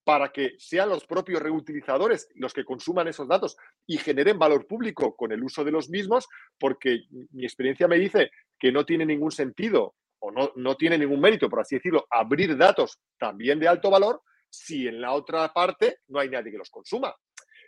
[0.06, 3.56] para que sean los propios reutilizadores los que consuman esos datos
[3.88, 6.28] y generen valor público con el uso de los mismos,
[6.60, 11.20] porque mi experiencia me dice que no tiene ningún sentido o no, no tiene ningún
[11.20, 15.98] mérito, por así decirlo, abrir datos también de alto valor si en la otra parte
[16.06, 17.12] no hay nadie que los consuma.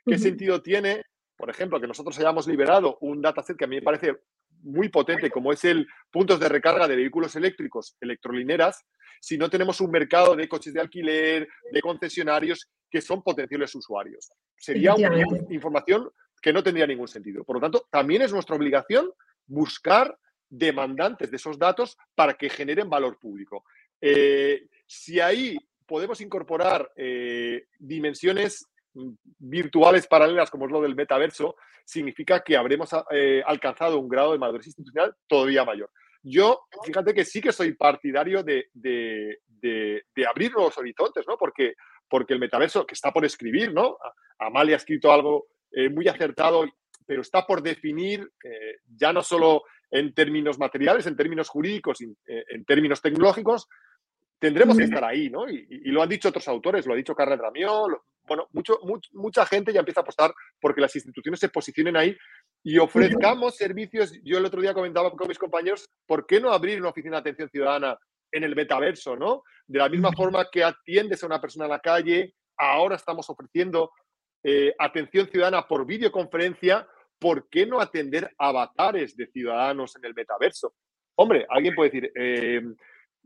[0.06, 1.02] ¿Qué sentido tiene,
[1.36, 4.14] por ejemplo, que nosotros hayamos liberado un dataset que a mí me parece
[4.62, 8.84] muy potente, como es el puntos de recarga de vehículos eléctricos, electrolineras,
[9.20, 14.30] si no tenemos un mercado de coches de alquiler, de concesionarios que son potenciales usuarios.
[14.56, 17.44] Sería una información que no tendría ningún sentido.
[17.44, 19.10] Por lo tanto, también es nuestra obligación
[19.46, 20.16] buscar
[20.48, 23.64] demandantes de esos datos para que generen valor público.
[24.00, 28.66] Eh, si ahí podemos incorporar eh, dimensiones
[29.38, 34.38] virtuales paralelas como es lo del metaverso, significa que habremos eh, alcanzado un grado de
[34.38, 35.90] madurez institucional todavía mayor.
[36.22, 38.68] Yo, fíjate que sí que soy partidario de,
[40.28, 41.36] abrir nuevos horizontes, ¿no?
[41.38, 41.74] Porque,
[42.08, 43.96] porque el metaverso, que está por escribir, ¿no?
[44.38, 46.66] Amalia ha escrito algo eh, muy acertado,
[47.06, 52.16] pero está por definir eh, ya no solo en términos materiales, en términos jurídicos, en,
[52.26, 53.68] en términos tecnológicos,
[54.38, 55.48] tendremos que estar ahí, ¿no?
[55.48, 57.86] Y, lo han dicho otros autores, lo ha dicho Carles Ramió,
[58.28, 58.78] bueno, mucho,
[59.12, 62.16] mucha gente ya empieza a apostar porque las instituciones se posicionen ahí
[62.62, 64.12] y ofrezcamos servicios.
[64.22, 67.20] Yo el otro día comentaba con mis compañeros, ¿por qué no abrir una oficina de
[67.20, 67.98] atención ciudadana
[68.30, 69.42] en el metaverso, ¿no?
[69.66, 73.90] De la misma forma que atiendes a una persona en la calle, ahora estamos ofreciendo
[74.44, 76.86] eh, atención ciudadana por videoconferencia,
[77.18, 80.74] ¿por qué no atender avatares de ciudadanos en el metaverso?
[81.16, 82.62] Hombre, alguien puede decir, eh,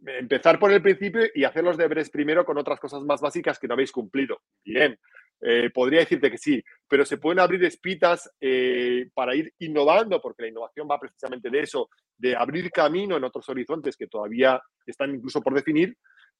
[0.06, 3.68] empezar por el principio y hacer los deberes primero con otras cosas más básicas que
[3.68, 4.40] no habéis cumplido.
[4.64, 4.98] Bien,
[5.44, 10.42] eh, podría decirte que sí, pero se pueden abrir espitas eh, para ir innovando, porque
[10.42, 15.14] la innovación va precisamente de eso, de abrir camino en otros horizontes que todavía están
[15.14, 15.96] incluso por definir,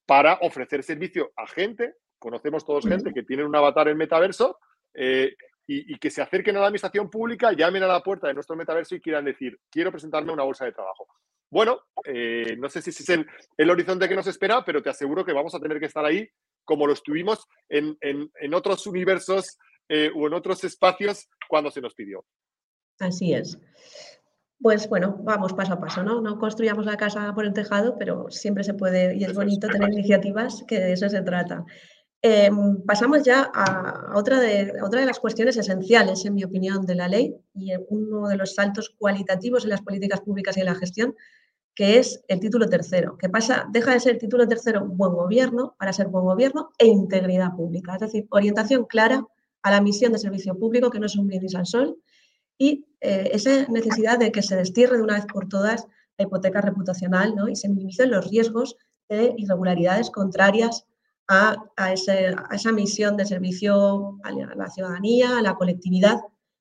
[0.07, 1.95] para ofrecer servicio a gente.
[2.17, 4.59] Conocemos todos gente que tiene un avatar en metaverso
[4.95, 5.35] eh,
[5.67, 8.55] y, y, que se acerquen a la administración pública, llamen a la puerta de nuestro
[8.55, 11.09] metaverso y quieran decir, quiero presentarme una bolsa de trabajo.
[11.53, 13.27] Bueno, eh, no sé si ese es
[13.59, 16.27] el, horizonte que nos espera, pero te aseguro que vamos a tener que estar ahí
[16.65, 17.99] como lo estuvimos en,
[18.55, 22.25] otros universos eh, o en otros espacios cuando se nos pidió.
[23.01, 23.59] Así es.
[24.63, 26.23] Pues bueno, vamos paso a paso, ¿no?
[26.23, 29.93] No construyamos la casa por el tejado, pero siempre se puede y es bonito tener
[29.93, 31.67] iniciativas que de eso se trata.
[32.23, 36.95] Em, pasamos ya a otra de, otra de las cuestiones esenciales, en mi opinión, de
[36.95, 40.77] la ley y uno de los saltos cualitativos en las políticas públicas y en la
[40.77, 41.15] gestión,
[41.75, 45.93] que es el título tercero, que pasa, deja de ser título tercero buen gobierno para
[45.93, 49.27] ser buen gobierno e integridad pública, es decir, orientación clara
[49.63, 51.97] a la misión de servicio público, que no es un brindis al sol,
[52.59, 55.87] y eh, esa necesidad de que se destierre de una vez por todas
[56.19, 57.49] la hipoteca reputacional ¿no?
[57.49, 58.77] y se minimicen los riesgos
[59.09, 60.87] de irregularidades contrarias
[61.29, 66.21] a, a, esa misión de servicio a la, ciudadanía, a la colectividad,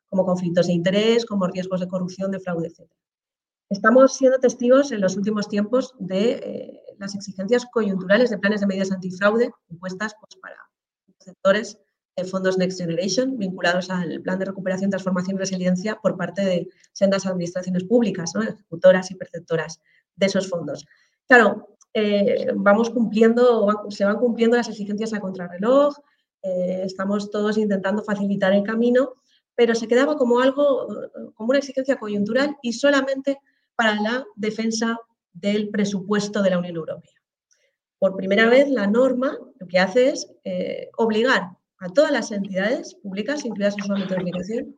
[0.10, 2.90] como conflictos de interés, como riesgos de corrupción, de fraude, etc.
[3.72, 8.68] Estamos siendo testigos en los últimos tiempos de eh, las exigencias coyunturales de planes de
[8.68, 10.58] medidas antifraude impuestas pues, para
[11.20, 11.80] sectores
[12.18, 16.68] de fondos Next Generation vinculados al plan de recuperación, transformación y resiliencia por parte de
[16.92, 19.80] sendas administraciones públicas, ejecutoras y perceptoras
[20.18, 20.86] de esos fondos.
[21.26, 25.96] Claro, eh, vamos cumpliendo, se van cumpliendo las exigencias a contrarreloj,
[26.42, 29.14] eh, estamos todos intentando facilitar el camino,
[29.56, 30.90] pero se quedaba como algo,
[31.36, 33.40] como una exigencia coyuntural y solamente
[33.76, 34.98] para la defensa
[35.34, 37.14] del presupuesto de la Unión Europea.
[38.00, 42.96] Por primera vez, la norma lo que hace es eh, obligar a todas las entidades
[42.96, 44.76] públicas, incluidas en su ámbito de aplicación,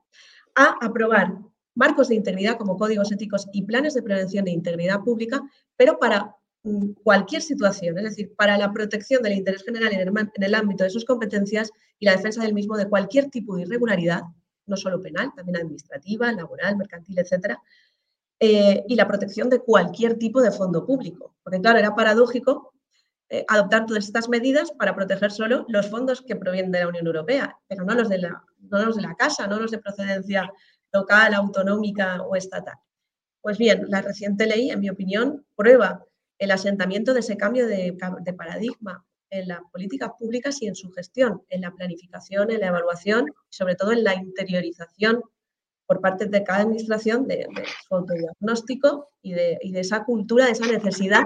[0.55, 1.37] a aprobar
[1.75, 5.41] marcos de integridad como códigos éticos y planes de prevención de integridad pública,
[5.75, 10.07] pero para mm, cualquier situación, es decir, para la protección del interés general en el,
[10.07, 13.63] en el ámbito de sus competencias y la defensa del mismo de cualquier tipo de
[13.63, 14.21] irregularidad,
[14.65, 17.61] no solo penal, también administrativa, laboral, mercantil, etcétera,
[18.45, 21.33] eh, y la protección de cualquier tipo de fondo público.
[21.43, 22.73] Porque, claro, era paradójico
[23.29, 27.07] eh, adoptar todas estas medidas para proteger solo los fondos que provienen de la Unión
[27.07, 30.51] Europea, pero no los de la, no los de la casa, no los de procedencia
[30.91, 32.75] local, autonómica o estatal.
[33.39, 36.03] Pues bien, la reciente ley, en mi opinión, prueba
[36.37, 40.91] el asentamiento de ese cambio de, de paradigma en las políticas públicas y en su
[40.91, 45.23] gestión, en la planificación, en la evaluación y sobre todo en la interiorización
[45.85, 47.47] por parte de cada administración de,
[47.87, 51.23] su autodiagnóstico y de, y de, esa cultura, de esa necesidad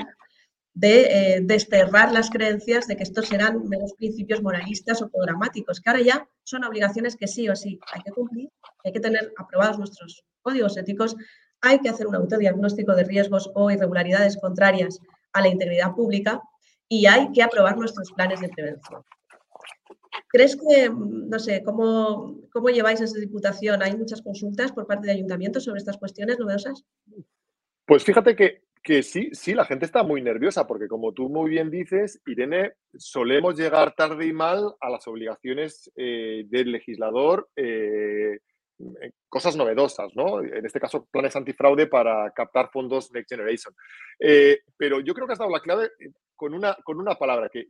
[0.77, 5.89] de eh, desterrar las creencias de que estos serán meros principios moralistas o programáticos, que
[5.89, 8.51] ahora ya son obligaciones que sí o sí hay que cumplir,
[8.83, 11.15] hay que tener aprobados nuestros códigos éticos,
[11.61, 14.99] hay que hacer un autodiagnóstico de riesgos o irregularidades contrarias
[15.33, 16.43] a la integridad pública
[16.87, 19.01] y hay que aprobar nuestros planes de prevención.
[20.27, 23.81] ¿Crees que, mm, no sé, cómo, cómo lleváis esa diputación?
[23.81, 26.85] ¿Hay muchas consultas por parte de ayuntamientos sobre estas cuestiones novedosas?
[27.85, 31.49] Pues fíjate que, que sí, sí, la gente está muy nerviosa porque como tú muy
[31.49, 38.39] bien dices, Irene, solemos llegar tarde y mal a las obligaciones eh, del legislador, eh,
[39.27, 40.41] cosas novedosas, ¿no?
[40.41, 43.73] En este caso, planes antifraude para captar fondos Next Generation.
[44.19, 45.89] Eh, pero yo creo que has dado la clave
[46.35, 47.67] con una, con una palabra que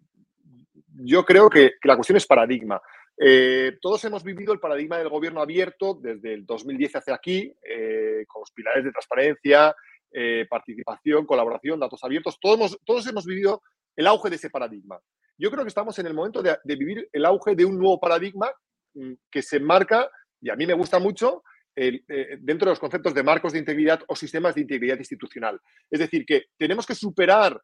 [0.99, 2.81] yo creo que, la cuestión es paradigma.
[3.19, 8.25] Eh, todos hemos vivido el paradigma del gobierno abierto desde el 2010 hacia aquí, eh,
[8.27, 9.75] con los pilares de transparencia,
[10.11, 12.39] eh, participación, colaboración, datos abiertos.
[12.39, 13.61] Todos hemos, todos hemos vivido
[13.95, 14.99] el auge de ese paradigma.
[15.37, 18.51] Yo creo que estamos en el momento de, vivir el auge de un nuevo paradigma
[18.93, 20.09] mm, que se enmarca,
[20.41, 21.43] y a mí me gusta mucho,
[21.75, 25.61] dentro de los conceptos de marcos de integridad o sistemas de integridad institucional.
[25.91, 27.61] Es decir, que tenemos que superar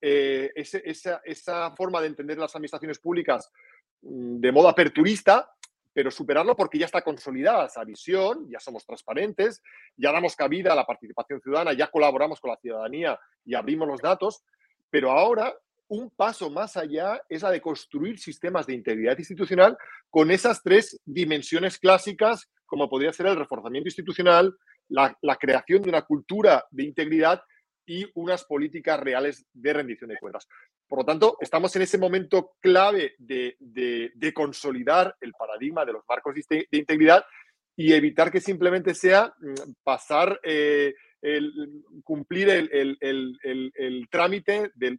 [0.00, 3.50] eh, esa, forma de entender las administraciones públicas
[4.02, 5.50] mm, de modo aperturista,
[5.92, 9.62] pero superarlo porque ya está consolidada esa visión, ya somos transparentes,
[9.96, 14.02] ya damos cabida a la participación ciudadana, ya colaboramos con la ciudadanía y abrimos los
[14.02, 14.44] datos,
[14.90, 15.54] pero ahora
[15.88, 19.78] un paso más allá es la de construir sistemas de integridad institucional
[20.10, 24.54] con esas tres dimensiones clásicas, como podría ser el reforzamiento institucional,
[24.88, 27.40] la creación de una cultura de integridad
[27.86, 30.48] y unas políticas reales de rendición de cuentas.
[30.88, 36.34] Por lo tanto, estamos en ese momento clave de, consolidar el paradigma de los marcos
[36.48, 37.24] de, integridad
[37.76, 44.98] y evitar que simplemente sea mm, pasar, eh, el, cumplir el, trámite de,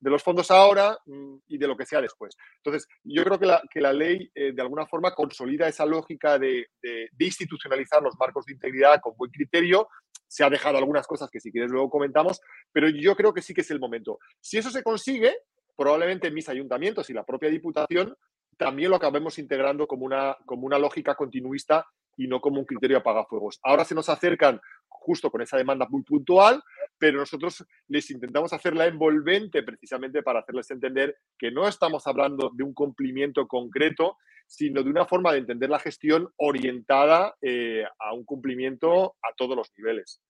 [0.00, 2.36] los fondos ahora mm, y de lo que sea después.
[2.58, 6.68] Entonces, yo creo que la, ley eh, de alguna forma consolida esa lógica de,
[7.18, 9.88] institucionalizar los marcos de integridad con buen criterio
[10.28, 12.40] se ha dejado algunas cosas que si quieres luego comentamos,
[12.72, 14.18] pero yo creo que sí que es el momento.
[14.40, 15.36] Si eso se consigue,
[15.76, 18.16] probablemente en mis ayuntamientos y la propia Diputación
[18.56, 21.86] también lo acabemos integrando como una lógica continuista
[22.16, 23.60] y no como un criterio apagafuegos.
[23.62, 26.62] Ahora se nos acercan justo con esa demanda muy puntual,
[26.98, 32.64] pero nosotros les intentamos hacerla envolvente precisamente para hacerles entender que no estamos hablando de
[32.64, 38.24] un cumplimiento concreto, sino de una forma de entender la gestión orientada eh, a un
[38.24, 40.20] cumplimiento a todos los niveles.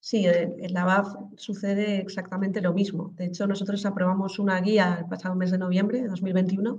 [0.00, 3.14] Sí, en la BAF sucede exactamente lo mismo.
[3.16, 6.78] De hecho, nosotros aprobamos una guía el pasado mes de noviembre de 2021,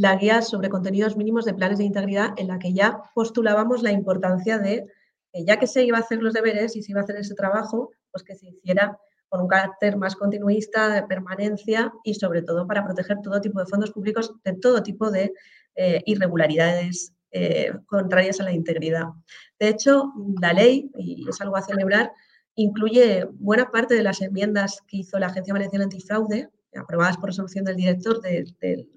[0.00, 3.92] la guía sobre contenidos mínimos de planes de integridad, en la que ya postulábamos la
[3.92, 4.86] importancia de,
[5.34, 7.90] ya que se iba a hacer los deberes y se iba a hacer ese trabajo,
[8.10, 8.96] pues que se hiciera
[9.28, 13.66] con un carácter más continuista, de permanencia y sobre todo para proteger todo tipo de
[13.66, 15.34] fondos públicos de todo tipo de
[15.76, 19.04] eh, irregularidades eh, contrarias a la integridad.
[19.58, 22.10] De hecho, la ley, y es algo a celebrar,
[22.54, 27.66] incluye buena parte de las enmiendas que hizo la Agencia Valenciana Antifraude, aprobadas por resolución
[27.66, 28.88] del director de, de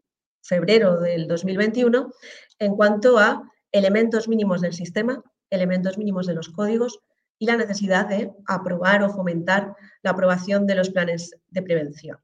[0.43, 2.11] febrero del 2021,
[2.59, 6.99] en cuanto a elementos mínimos del sistema, elementos mínimos de los códigos,
[7.39, 12.17] y la necesidad de aprobar o fomentar la aprobación de los planes de prevención.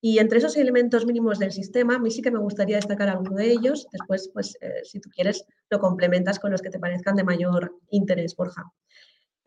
[0.00, 3.36] Y entre esos elementos mínimos del sistema, a mí sí que me gustaría destacar alguno
[3.36, 3.86] de ellos.
[3.90, 7.74] Después, pues, eh, si tú quieres, lo complementas con los que te parezcan de mayor
[7.88, 8.70] interés, Borja.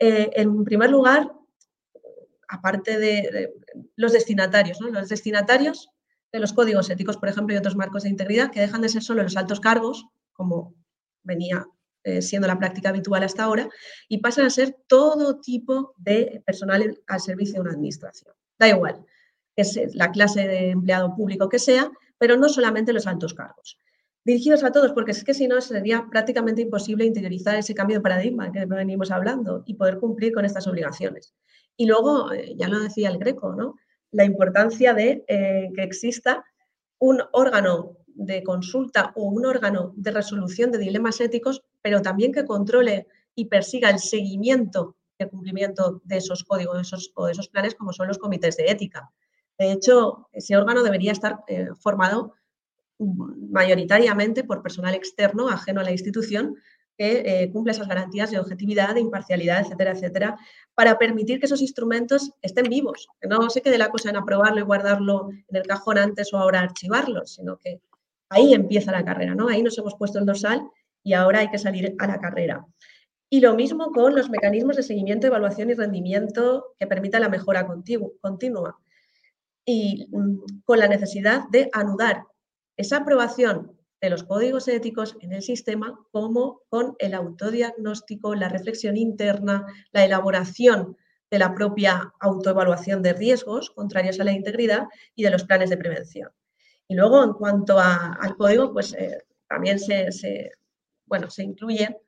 [0.00, 1.30] Eh, en primer lugar,
[2.48, 3.52] aparte de,
[3.94, 5.90] los destinatarios, los destinatarios
[6.32, 9.02] de los códigos éticos, por ejemplo, y otros marcos de integridad, que dejan de ser
[9.02, 10.74] solo los altos cargos, como
[11.22, 11.66] venía
[12.04, 13.68] eh, siendo la práctica habitual hasta ahora,
[14.08, 18.34] y pasan a ser todo tipo de personal al servicio de una administración.
[18.58, 19.04] Da igual,
[19.56, 23.78] es la clase de empleado público que sea, pero no solamente los altos cargos.
[24.24, 28.02] Dirigidos a todos, porque es que si no sería prácticamente imposible interiorizar ese cambio de
[28.02, 31.34] paradigma que venimos hablando y poder cumplir con estas obligaciones.
[31.76, 33.76] Y luego, eh, ya lo decía el Greco, ¿no?
[34.10, 36.44] La importancia de eh, que exista
[36.98, 42.44] un órgano de consulta o un órgano de resolución de dilemas éticos, pero también que
[42.44, 47.92] controle y persiga el seguimiento el cumplimiento de esos códigos o de esos planes, como
[47.92, 49.10] son los comités de ética.
[49.58, 52.34] De hecho, ese órgano debería estar eh, formado
[52.98, 56.56] mayoritariamente por personal externo, ajeno a la institución,
[56.98, 60.36] que eh, esas garantías de objetividad, de imparcialidad, etcétera, etcétera,
[60.74, 64.60] para permitir que esos instrumentos estén vivos, que no se quede la cosa en aprobarlo
[64.60, 67.80] y guardarlo en el cajón antes o ahora archivarlo, sino que
[68.30, 69.48] Ahí empieza la carrera, ¿no?
[69.48, 70.62] Ahí nos hemos puesto el dorsal
[71.02, 72.66] y ahora hay que salir a la carrera.
[73.30, 77.66] Y lo mismo con los mecanismos de seguimiento, evaluación y rendimiento que permita la mejora
[77.66, 78.78] continua.
[79.64, 82.24] Y mm, con la necesidad de anudar
[82.76, 88.96] esa aprobación de los códigos éticos en el sistema como con el autodiagnóstico, la reflexión
[88.96, 90.96] interna, la elaboración
[91.30, 95.76] de la propia autoevaluación de riesgos contrarios a la integridad y de los planes de
[95.76, 96.30] prevención.
[96.88, 100.52] Y luego, en cuanto al código, pues eh, también se,
[101.06, 102.00] bueno, se incluye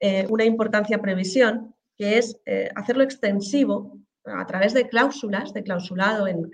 [0.00, 6.26] eh, una importancia previsión, que es eh, hacerlo extensivo a través de cláusulas, de clausulado
[6.26, 6.50] en,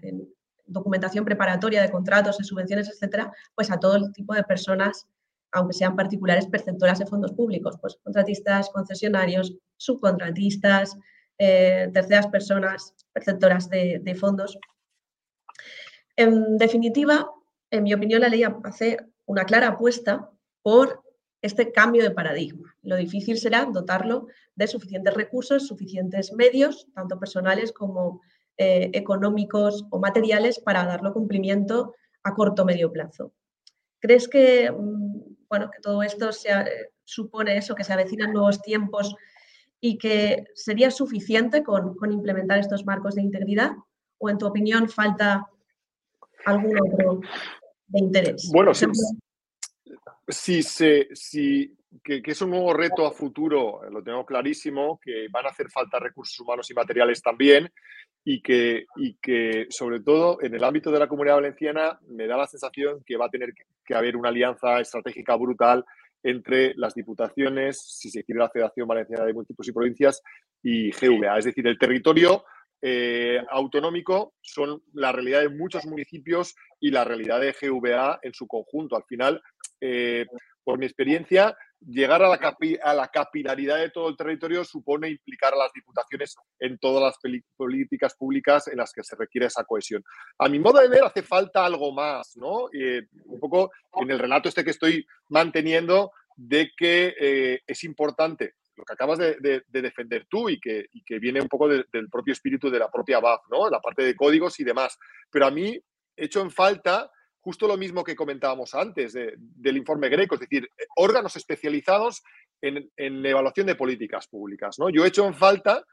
[0.73, 5.07] documentación preparatoria de contratos, de subvenciones, etcétera, pues a todo tipo de personas,
[5.53, 10.97] aunque sean particulares perceptoras de fondos públicos, pues contratistas, concesionarios, subcontratistas,
[11.37, 14.59] terceras personas perceptoras de fondos.
[16.17, 17.29] En definitiva,
[17.71, 20.31] en mi opinión, la ley hace una clara apuesta
[20.63, 21.03] por
[21.41, 22.77] este cambio de paradigma.
[22.83, 28.21] Lo difícil será dotarlo de suficientes recursos, suficientes medios, tanto personales como
[28.63, 33.33] eh, económicos o materiales, para darlo cumplimiento a corto o medio plazo.
[33.99, 36.49] ¿Crees que, mm, bueno, que todo esto se,
[37.03, 39.17] supone eso, que se avecinan nuevos tiempos
[39.81, 43.73] y que sería suficiente con, implementar estos marcos de integridad?
[44.19, 45.45] ¿O en tu opinión falta
[46.45, 47.21] algún otro
[47.89, 48.49] de interés?
[48.53, 48.73] Bueno,
[50.29, 55.51] si, si, que, es un nuevo reto a futuro, lo tengo clarísimo, que van a
[55.51, 57.71] hacer falta recursos humanos y materiales también,
[58.25, 62.37] y que, y que sobre todo en el ámbito de la comunidad valenciana me da
[62.37, 63.53] la sensación que va a tener
[63.85, 65.85] que haber una alianza estratégica brutal
[66.23, 70.23] entre las diputaciones, si se quiere la Federación Valenciana de Municipios y Provincias
[70.63, 71.39] y GVA.
[71.39, 72.45] Es decir, el territorio
[72.81, 78.47] eh, autonómico son la realidad de muchos municipios y la realidad de GVA en su
[78.47, 78.97] conjunto.
[78.97, 79.43] Al final,
[79.81, 80.27] eh,
[80.63, 85.55] por mi experiencia, llegar a la, a la capilaridad de todo el territorio supone implicar
[85.55, 90.03] a las diputaciones en todas las políticas públicas en las que se requiere esa cohesión.
[90.39, 92.69] A mi modo de ver, hace falta algo más, ¿no?
[92.73, 93.71] Eh, un poco
[94.01, 99.19] en el relato este que estoy manteniendo de que eh, es importante lo que acabas
[99.19, 103.21] de, defender tú y que, que, viene un poco del propio espíritu de la propia
[103.21, 103.69] BAF, ¿no?
[103.69, 104.99] La parte de códigos y demás.
[105.31, 105.79] Pero a mí
[106.17, 107.11] hecho en falta
[107.43, 112.23] justo lo mismo que comentábamos antes del informe Greco, es decir, órganos especializados
[112.61, 112.91] en,
[113.27, 114.79] evaluación de políticas públicas.
[114.79, 114.89] ¿no?
[114.89, 115.85] Yo he hecho en falta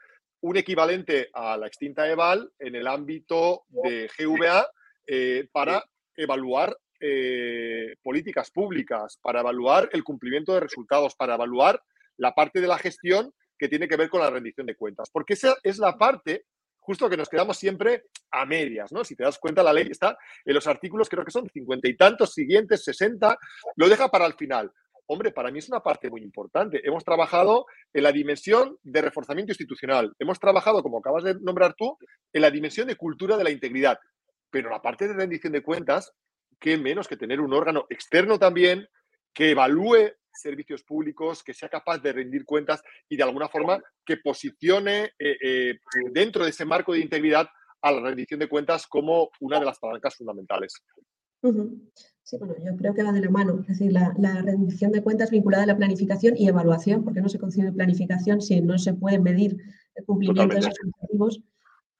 [0.42, 4.66] un equivalente a la extinta EVAL en el ámbito de GVA
[5.06, 5.84] eh, para
[6.16, 11.82] evaluar eh, políticas públicas, para evaluar el cumplimiento de resultados, para evaluar
[12.16, 15.10] la parte de la gestión que tiene que ver con la rendición de cuentas.
[15.10, 16.44] Porque esa es la parte
[16.80, 19.04] justo que nos quedamos siempre a medias, ¿no?
[19.04, 21.96] Si te das cuenta, la ley está en los artículos, creo que son cincuenta y
[21.96, 23.38] tantos siguientes, sesenta,
[23.76, 24.72] lo deja para el final.
[25.06, 26.80] Hombre, para mí es una parte muy importante.
[26.84, 30.14] Hemos trabajado en la dimensión de reforzamiento institucional.
[30.20, 31.98] Hemos trabajado, como acabas de nombrar tú,
[32.32, 33.98] en la dimensión de cultura de la integridad.
[34.50, 36.12] Pero la parte de rendición de cuentas,
[36.60, 38.86] qué menos que tener un órgano externo también
[39.34, 44.18] que evalúe servicios públicos, que sea capaz de rendir cuentas y de alguna forma que
[44.18, 45.78] posicione eh, eh,
[46.12, 47.48] dentro de ese marco de integridad
[47.82, 50.74] a la rendición de cuentas como una de las palancas fundamentales.
[52.22, 55.30] Sí, bueno, yo creo que va de la mano, es decir, la, rendición de cuentas
[55.30, 59.18] vinculada a la planificación y evaluación, porque no se concibe planificación si no se puede
[59.18, 59.56] medir
[59.94, 61.42] el cumplimiento de esos objetivos.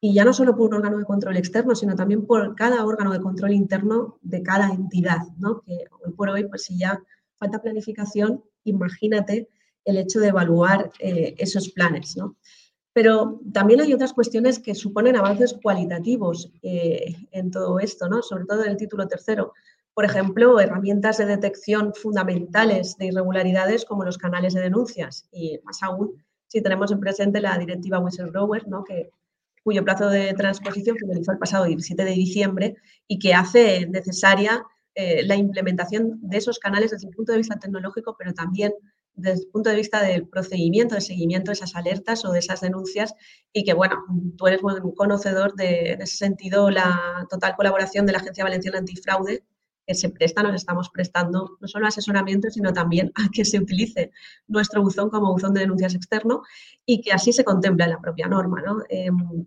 [0.03, 3.13] Y ya no solo por un órgano de control externo, sino también por cada órgano
[3.13, 5.61] de control interno de cada entidad, ¿no?
[5.63, 7.03] Que hoy por hoy, pues si ya
[7.41, 9.49] falta planificación, imagínate
[9.85, 12.17] el hecho de evaluar eh, esos planes.
[12.17, 12.37] ¿no?
[12.93, 18.23] Pero también hay otras cuestiones que suponen avances cualitativos eh, en todo esto, ¿no?
[18.23, 19.55] sobre todo en el título tercero.
[19.95, 25.83] Por ejemplo, herramientas de detección fundamentales de irregularidades como los canales de denuncias y más
[25.83, 28.85] aún si tenemos en presente la directiva Whistleblower, ¿no?
[28.85, 29.11] que,
[29.63, 32.77] cuyo plazo de transposición finalizó el pasado 17 de diciembre
[33.07, 34.65] y que hace necesaria
[34.95, 38.73] eh, la implementación de esos canales desde el punto de vista tecnológico, pero también
[39.15, 42.61] desde el punto de vista del procedimiento de seguimiento de esas alertas o de esas
[42.61, 43.15] denuncias
[43.53, 43.97] y que, bueno,
[44.37, 49.45] tú eres buen conocedor de, ese sentido, la total colaboración de la Agencia Valenciana Antifraude,
[49.87, 54.13] que se presta, nos estamos prestando no solo asesoramiento, sino también a que se utilice
[54.47, 56.43] nuestro buzón como buzón de denuncias externo
[56.87, 58.63] y que así se contempla en la propia norma.
[58.63, 58.83] ¿no?
[58.89, 59.47] Em,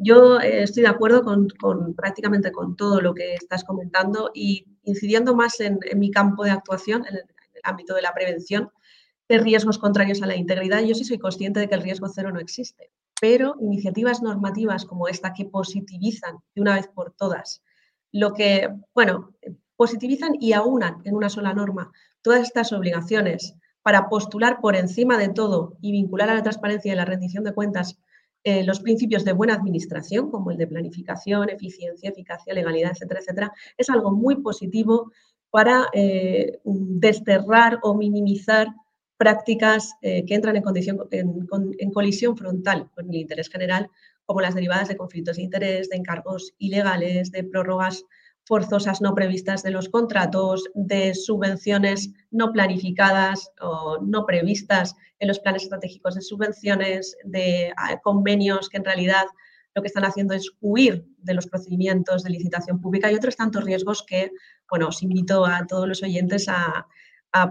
[0.00, 1.48] yo eh, estoy de acuerdo con,
[1.94, 7.04] prácticamente con todo lo que estás comentando y incidiendo más en, mi campo de actuación,
[7.06, 7.24] en el,
[7.64, 8.70] ámbito de la prevención
[9.28, 10.80] de riesgos contrarios a la integridad.
[10.80, 15.08] Yo sí soy consciente de que el riesgo cero no existe, pero iniciativas normativas como
[15.08, 17.62] esta que positivizan de una vez por todas
[18.12, 19.34] lo que, bueno,
[19.76, 21.92] positivizan y aunan en una sola norma
[22.22, 26.96] todas estas obligaciones para postular por encima de todo y vincular a la transparencia y
[26.96, 27.98] la rendición de cuentas
[28.44, 33.52] eh, los principios de buena administración, como el de planificación, eficiencia, eficacia, legalidad, etcétera, etcétera,
[33.76, 35.12] es algo muy positivo
[35.50, 38.68] para eh, desterrar o minimizar
[39.16, 43.90] prácticas eh, que entran en, condición, en, colisión frontal con el interés general,
[44.24, 48.04] como las derivadas de conflictos de interés, de encargos ilegales, de prórrogas
[48.48, 55.38] forzosas no previstas de los contratos, de subvenciones no planificadas o no previstas en los
[55.38, 59.26] planes estratégicos de subvenciones, de ah, convenios que en realidad
[59.74, 63.64] lo que están haciendo es huir de los procedimientos de licitación pública y otros tantos
[63.64, 64.32] riesgos que,
[64.70, 66.86] bueno, os invito a todos los oyentes a,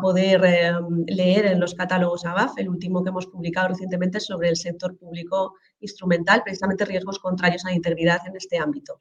[0.02, 4.58] poder em, leer en los catálogos ABAF, el último que hemos publicado recientemente sobre el
[4.58, 9.00] sector público instrumental, precisamente riesgos contrarios a la integridad en este ámbito.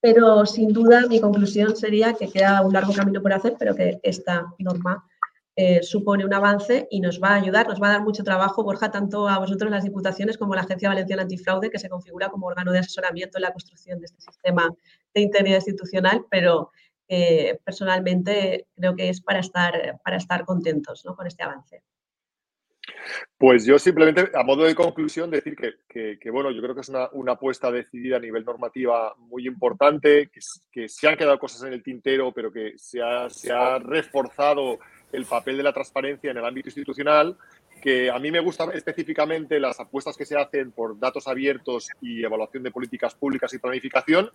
[0.00, 3.98] Pero sin duda mi conclusión sería que queda un largo camino por hacer, pero que
[4.02, 5.04] esta norma
[5.56, 8.62] eh, supone un avance y nos va a ayudar, nos va a dar mucho trabajo,
[8.62, 12.28] Borja, tanto a vosotros las diputaciones como a la Agencia Valenciana Antifraude, que se configura
[12.28, 14.72] como órgano de asesoramiento en la construcción de este sistema
[15.12, 16.70] de integridad institucional, pero
[17.08, 21.82] que personalmente creo que es para estar, para estar contentos con este avance.
[23.36, 27.32] Pues yo simplemente, a modo de conclusión, decir que, bueno, yo creo que es una,
[27.32, 30.30] apuesta decidida a nivel normativa muy importante,
[30.72, 34.78] que, se han quedado cosas en el tintero, pero que se ha reforzado
[35.12, 37.36] el papel de la transparencia en el ámbito institucional
[37.78, 42.24] que a mí me gustan específicamente las apuestas que se hacen por datos abiertos y
[42.24, 44.30] evaluación de políticas públicas y planificación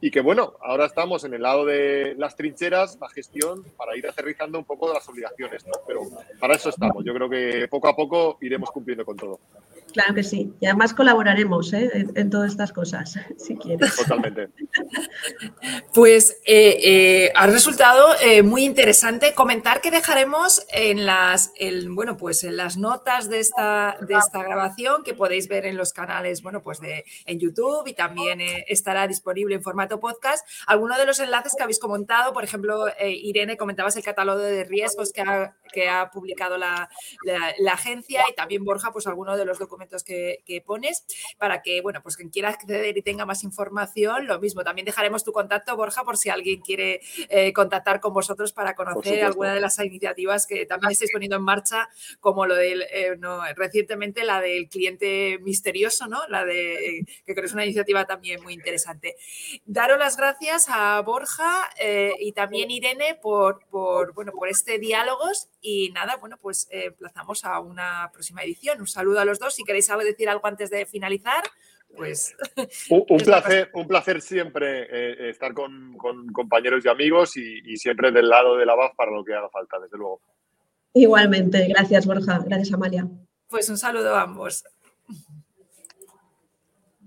[0.00, 4.06] y que bueno, ahora estamos en el lado de las trincheras, la gestión, para ir
[4.06, 6.02] aterrizando un poco de las obligaciones, pero
[6.38, 7.04] para eso estamos.
[7.04, 9.40] Yo creo que poco a poco iremos cumpliendo con todo.
[9.92, 10.52] Claro que sí.
[10.60, 12.06] Y además colaboraremos ¿eh?
[12.14, 13.96] en, todas estas cosas, si quieres.
[13.96, 14.48] Totalmente.
[15.94, 18.08] Pues eh, eh, ha resultado
[18.44, 21.52] muy interesante comentar que dejaremos en las,
[21.88, 25.92] bueno, pues en las notas de esta, de esta grabación que podéis ver en los
[25.92, 30.46] canales, bueno, pues de, en YouTube y también estará disponible en formato podcast.
[30.66, 35.12] Algunos de los enlaces que habéis comentado, por ejemplo, Irene, comentabas el catálogo de riesgos
[35.12, 36.88] que ha, que ha publicado la,
[37.24, 41.04] la agencia y también Borja, pues algunos de los documentos que, pones
[41.38, 44.64] para que, bueno, pues quien quiera acceder y tenga más información, lo mismo.
[44.64, 49.24] También dejaremos tu contacto, Borja, por si alguien quiere eh, contactar con vosotros para conocer
[49.24, 51.88] alguna de las iniciativas que también estáis poniendo en marcha,
[52.20, 53.16] como lo del, eh,
[53.56, 56.26] recientemente la del cliente misterioso, ¿no?
[56.28, 59.16] La de, que creo que es una iniciativa también muy interesante.
[59.64, 65.48] Daros las gracias a Borja eh, y también Irene por, por, bueno, por este diálogos
[65.60, 68.80] y nada, bueno, pues emplazamos a una próxima edición.
[68.80, 71.44] Un saludo a los dos y queréis decir algo antes de finalizar,
[71.96, 72.36] pues...
[72.90, 75.96] Un, placer, un placer siempre eh, estar con,
[76.32, 79.78] compañeros y amigos y, siempre del lado de la BAF para lo que haga falta,
[79.78, 80.20] desde luego.
[80.96, 83.06] Igualmente, gracias Borja, gracias Amalia.
[83.48, 84.64] Pues un saludo a ambos.